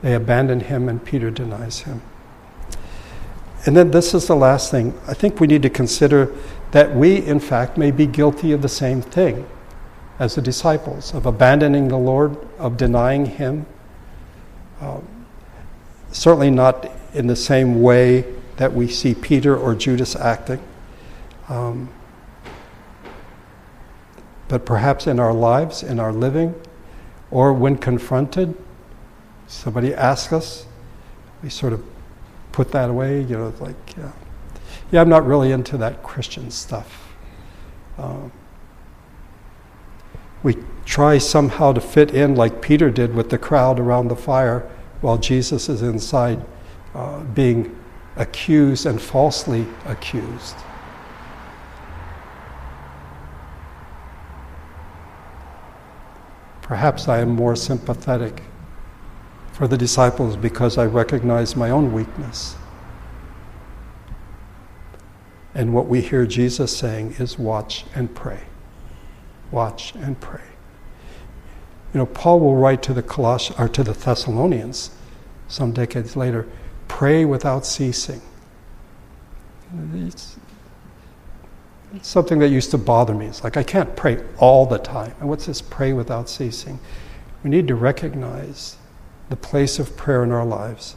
They 0.00 0.14
abandoned 0.14 0.62
him, 0.62 0.88
and 0.88 1.04
Peter 1.04 1.30
denies 1.30 1.80
him. 1.80 2.00
And 3.66 3.76
then 3.76 3.90
this 3.90 4.14
is 4.14 4.26
the 4.26 4.36
last 4.36 4.70
thing. 4.70 4.98
I 5.06 5.14
think 5.14 5.40
we 5.40 5.46
need 5.46 5.62
to 5.62 5.70
consider 5.70 6.32
that 6.70 6.94
we, 6.94 7.16
in 7.16 7.40
fact, 7.40 7.76
may 7.76 7.90
be 7.90 8.06
guilty 8.06 8.52
of 8.52 8.62
the 8.62 8.68
same 8.68 9.02
thing 9.02 9.46
as 10.18 10.34
the 10.34 10.42
disciples 10.42 11.14
of 11.14 11.26
abandoning 11.26 11.88
the 11.88 11.98
Lord, 11.98 12.36
of 12.58 12.76
denying 12.76 13.26
Him. 13.26 13.66
Um, 14.80 15.06
certainly 16.12 16.50
not 16.50 16.90
in 17.14 17.26
the 17.26 17.36
same 17.36 17.82
way 17.82 18.24
that 18.56 18.72
we 18.72 18.88
see 18.88 19.14
Peter 19.14 19.56
or 19.56 19.74
Judas 19.74 20.16
acting. 20.16 20.60
Um, 21.48 21.88
but 24.48 24.64
perhaps 24.64 25.06
in 25.06 25.20
our 25.20 25.32
lives, 25.32 25.82
in 25.82 26.00
our 26.00 26.12
living, 26.12 26.54
or 27.30 27.52
when 27.52 27.76
confronted, 27.76 28.56
somebody 29.46 29.94
asks 29.94 30.32
us, 30.32 30.66
we 31.42 31.50
sort 31.50 31.72
of 31.72 31.84
put 32.58 32.72
that 32.72 32.90
away, 32.90 33.22
you 33.22 33.38
know, 33.38 33.54
like, 33.60 33.76
yeah, 33.96 34.10
yeah 34.90 35.00
I'm 35.00 35.08
not 35.08 35.24
really 35.24 35.52
into 35.52 35.76
that 35.76 36.02
Christian 36.02 36.50
stuff. 36.50 37.14
Um, 37.96 38.32
we 40.42 40.56
try 40.84 41.18
somehow 41.18 41.72
to 41.72 41.80
fit 41.80 42.12
in 42.12 42.34
like 42.34 42.60
Peter 42.60 42.90
did 42.90 43.14
with 43.14 43.30
the 43.30 43.38
crowd 43.38 43.78
around 43.78 44.08
the 44.08 44.16
fire 44.16 44.68
while 45.02 45.18
Jesus 45.18 45.68
is 45.68 45.82
inside 45.82 46.44
uh, 46.96 47.20
being 47.22 47.78
accused 48.16 48.86
and 48.86 49.00
falsely 49.00 49.64
accused. 49.86 50.56
Perhaps 56.62 57.06
I 57.06 57.20
am 57.20 57.28
more 57.30 57.54
sympathetic 57.54 58.42
for 59.58 59.66
the 59.66 59.76
disciples 59.76 60.36
because 60.36 60.78
I 60.78 60.86
recognize 60.86 61.56
my 61.56 61.68
own 61.68 61.92
weakness. 61.92 62.54
And 65.52 65.74
what 65.74 65.88
we 65.88 66.00
hear 66.00 66.26
Jesus 66.26 66.76
saying 66.76 67.16
is 67.18 67.40
watch 67.40 67.84
and 67.92 68.14
pray. 68.14 68.42
Watch 69.50 69.96
and 69.96 70.20
pray. 70.20 70.44
You 71.92 71.98
know, 71.98 72.06
Paul 72.06 72.38
will 72.38 72.54
write 72.54 72.84
to 72.84 72.94
the 72.94 73.02
Coloss- 73.02 73.58
or 73.58 73.68
to 73.68 73.82
the 73.82 73.94
Thessalonians 73.94 74.92
some 75.48 75.72
decades 75.72 76.14
later, 76.14 76.46
pray 76.86 77.24
without 77.24 77.66
ceasing. 77.66 78.22
It's, 79.92 80.36
it's 81.96 82.06
something 82.06 82.38
that 82.38 82.50
used 82.50 82.70
to 82.70 82.78
bother 82.78 83.12
me. 83.12 83.26
It's 83.26 83.42
like 83.42 83.56
I 83.56 83.64
can't 83.64 83.96
pray 83.96 84.22
all 84.36 84.66
the 84.66 84.78
time. 84.78 85.14
And 85.18 85.28
what's 85.28 85.46
this 85.46 85.60
pray 85.60 85.92
without 85.92 86.28
ceasing? 86.28 86.78
We 87.42 87.50
need 87.50 87.66
to 87.66 87.74
recognize 87.74 88.76
the 89.28 89.36
place 89.36 89.78
of 89.78 89.96
prayer 89.96 90.22
in 90.22 90.32
our 90.32 90.44
lives. 90.44 90.96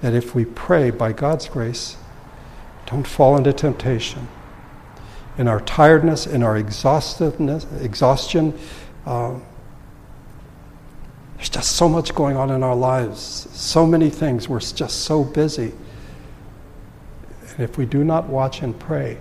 That 0.00 0.14
if 0.14 0.34
we 0.34 0.44
pray 0.44 0.90
by 0.90 1.12
God's 1.12 1.48
grace, 1.48 1.96
don't 2.86 3.06
fall 3.06 3.36
into 3.36 3.52
temptation. 3.52 4.28
In 5.38 5.48
our 5.48 5.60
tiredness, 5.60 6.26
in 6.26 6.42
our 6.42 6.56
exhaustiveness, 6.56 7.66
exhaustion, 7.80 8.58
uh, 9.06 9.38
there's 11.36 11.48
just 11.48 11.72
so 11.72 11.88
much 11.88 12.14
going 12.14 12.36
on 12.36 12.50
in 12.50 12.62
our 12.62 12.76
lives, 12.76 13.48
so 13.52 13.86
many 13.86 14.10
things. 14.10 14.48
We're 14.48 14.60
just 14.60 15.00
so 15.00 15.24
busy. 15.24 15.72
And 17.50 17.60
if 17.60 17.76
we 17.76 17.86
do 17.86 18.04
not 18.04 18.28
watch 18.28 18.62
and 18.62 18.78
pray, 18.78 19.18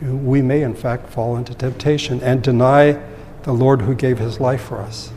we 0.00 0.42
may 0.42 0.62
in 0.62 0.74
fact 0.74 1.08
fall 1.08 1.36
into 1.36 1.54
temptation 1.54 2.20
and 2.22 2.42
deny 2.42 3.00
the 3.44 3.52
Lord 3.52 3.82
who 3.82 3.94
gave 3.94 4.18
his 4.18 4.40
life 4.40 4.62
for 4.62 4.78
us. 4.78 5.12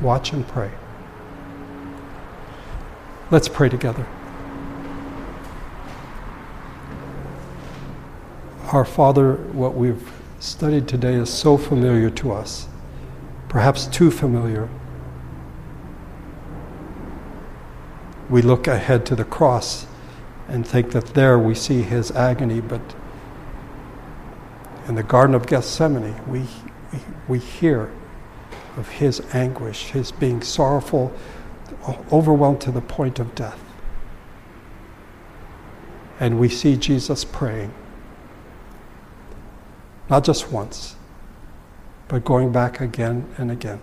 Watch 0.00 0.32
and 0.32 0.46
pray. 0.46 0.70
Let's 3.30 3.48
pray 3.48 3.68
together. 3.68 4.06
Our 8.72 8.84
Father, 8.84 9.34
what 9.34 9.74
we've 9.74 10.12
studied 10.38 10.86
today 10.86 11.14
is 11.14 11.30
so 11.30 11.56
familiar 11.56 12.10
to 12.10 12.32
us, 12.32 12.68
perhaps 13.48 13.86
too 13.86 14.10
familiar. 14.10 14.68
We 18.28 18.42
look 18.42 18.66
ahead 18.66 19.06
to 19.06 19.16
the 19.16 19.24
cross 19.24 19.86
and 20.48 20.66
think 20.66 20.92
that 20.92 21.14
there 21.14 21.38
we 21.38 21.54
see 21.54 21.82
his 21.82 22.10
agony, 22.10 22.60
but 22.60 22.94
in 24.88 24.94
the 24.94 25.02
Garden 25.02 25.34
of 25.34 25.46
Gethsemane, 25.46 26.14
we, 26.28 26.46
we, 27.26 27.38
hear 27.38 27.90
of 28.76 28.88
his 28.88 29.22
anguish, 29.34 29.90
his 29.90 30.12
being 30.12 30.42
sorrowful, 30.42 31.12
overwhelmed 32.12 32.60
to 32.62 32.70
the 32.70 32.80
point 32.80 33.18
of 33.18 33.34
death. 33.34 33.62
And 36.18 36.38
we 36.38 36.48
see 36.48 36.76
Jesus 36.76 37.24
praying, 37.24 37.72
not 40.08 40.24
just 40.24 40.50
once, 40.50 40.96
but 42.08 42.24
going 42.24 42.52
back 42.52 42.80
again 42.80 43.26
and 43.36 43.50
again. 43.50 43.80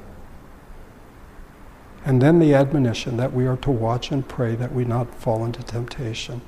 And 2.05 2.21
then 2.21 2.39
the 2.39 2.53
admonition 2.53 3.17
that 3.17 3.33
we 3.33 3.45
are 3.45 3.57
to 3.57 3.71
watch 3.71 4.11
and 4.11 4.27
pray 4.27 4.55
that 4.55 4.73
we 4.73 4.83
not 4.83 5.13
fall 5.15 5.45
into 5.45 5.63
temptation. 5.63 6.41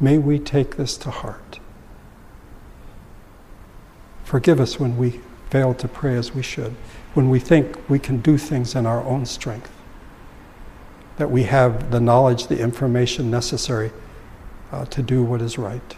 May 0.00 0.18
we 0.18 0.38
take 0.38 0.76
this 0.76 0.96
to 0.98 1.10
heart. 1.10 1.58
Forgive 4.24 4.60
us 4.60 4.80
when 4.80 4.96
we 4.96 5.20
fail 5.50 5.74
to 5.74 5.88
pray 5.88 6.16
as 6.16 6.34
we 6.34 6.42
should, 6.42 6.74
when 7.14 7.28
we 7.28 7.38
think 7.38 7.88
we 7.88 7.98
can 7.98 8.18
do 8.20 8.38
things 8.38 8.74
in 8.74 8.86
our 8.86 9.02
own 9.04 9.26
strength, 9.26 9.70
that 11.16 11.30
we 11.30 11.44
have 11.44 11.90
the 11.90 12.00
knowledge, 12.00 12.46
the 12.46 12.58
information 12.58 13.30
necessary 13.30 13.90
uh, 14.70 14.84
to 14.86 15.02
do 15.02 15.22
what 15.22 15.42
is 15.42 15.58
right. 15.58 15.96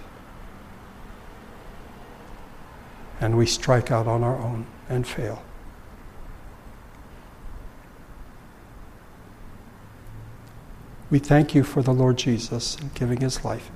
And 3.21 3.39
we 3.39 3.47
strike 3.47 3.91
out 3.91 4.07
on 4.07 4.23
our 4.23 4.37
own 4.37 4.67
and 4.89 5.07
fail. 5.07 5.43
We 11.11 11.21
thank 11.21 11.55
you 11.55 11.62
for 11.62 11.81
the 11.81 11.95
Lord 11.95 12.19
Jesus 12.19 12.75
and 12.77 12.93
giving 12.95 13.21
his 13.21 13.45
life. 13.45 13.71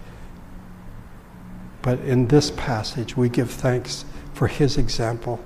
But 1.83 2.01
in 2.01 2.27
this 2.27 2.51
passage, 2.51 3.17
we 3.17 3.29
give 3.29 3.51
thanks 3.51 4.05
for 4.35 4.49
his 4.49 4.77
example, 4.77 5.41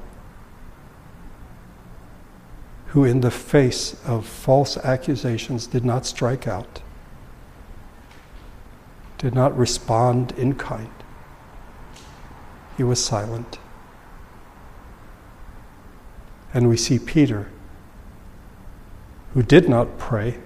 who, 2.92 3.04
in 3.04 3.22
the 3.22 3.30
face 3.30 3.96
of 4.04 4.26
false 4.26 4.76
accusations, 4.76 5.66
did 5.66 5.82
not 5.82 6.04
strike 6.04 6.46
out, 6.46 6.82
did 9.16 9.34
not 9.34 9.56
respond 9.56 10.30
in 10.32 10.54
kind. 10.54 10.90
He 12.76 12.82
was 12.82 13.02
silent. 13.02 13.58
And 16.52 16.68
we 16.68 16.76
see 16.76 16.98
Peter, 16.98 17.50
who 19.32 19.42
did 19.42 19.70
not 19.70 19.96
pray, 19.96 20.36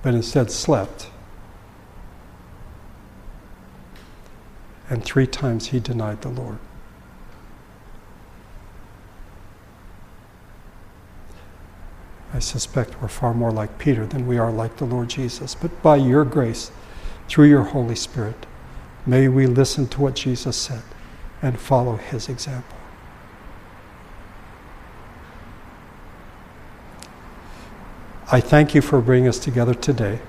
but 0.00 0.14
instead 0.14 0.52
slept. 0.52 1.10
And 4.88 5.04
three 5.04 5.26
times 5.26 5.68
he 5.68 5.80
denied 5.80 6.22
the 6.22 6.28
Lord. 6.28 6.60
Suspect 12.40 13.00
we're 13.00 13.08
far 13.08 13.34
more 13.34 13.52
like 13.52 13.78
Peter 13.78 14.06
than 14.06 14.26
we 14.26 14.38
are 14.38 14.50
like 14.50 14.76
the 14.76 14.84
Lord 14.84 15.08
Jesus. 15.08 15.54
But 15.54 15.82
by 15.82 15.96
your 15.96 16.24
grace, 16.24 16.70
through 17.28 17.46
your 17.46 17.62
Holy 17.62 17.94
Spirit, 17.94 18.46
may 19.06 19.28
we 19.28 19.46
listen 19.46 19.86
to 19.88 20.00
what 20.00 20.14
Jesus 20.14 20.56
said 20.56 20.82
and 21.40 21.58
follow 21.58 21.96
his 21.96 22.28
example. 22.28 22.76
I 28.32 28.40
thank 28.40 28.74
you 28.74 28.82
for 28.82 29.00
bringing 29.00 29.28
us 29.28 29.38
together 29.38 29.74
today. 29.74 30.20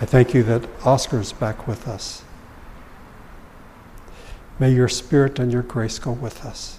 I 0.00 0.04
thank 0.04 0.34
you 0.34 0.42
that 0.42 0.68
Oscar's 0.84 1.32
back 1.32 1.66
with 1.66 1.88
us. 1.88 2.22
May 4.58 4.72
your 4.72 4.88
spirit 4.88 5.38
and 5.38 5.50
your 5.50 5.62
grace 5.62 5.98
go 5.98 6.12
with 6.12 6.44
us. 6.44 6.78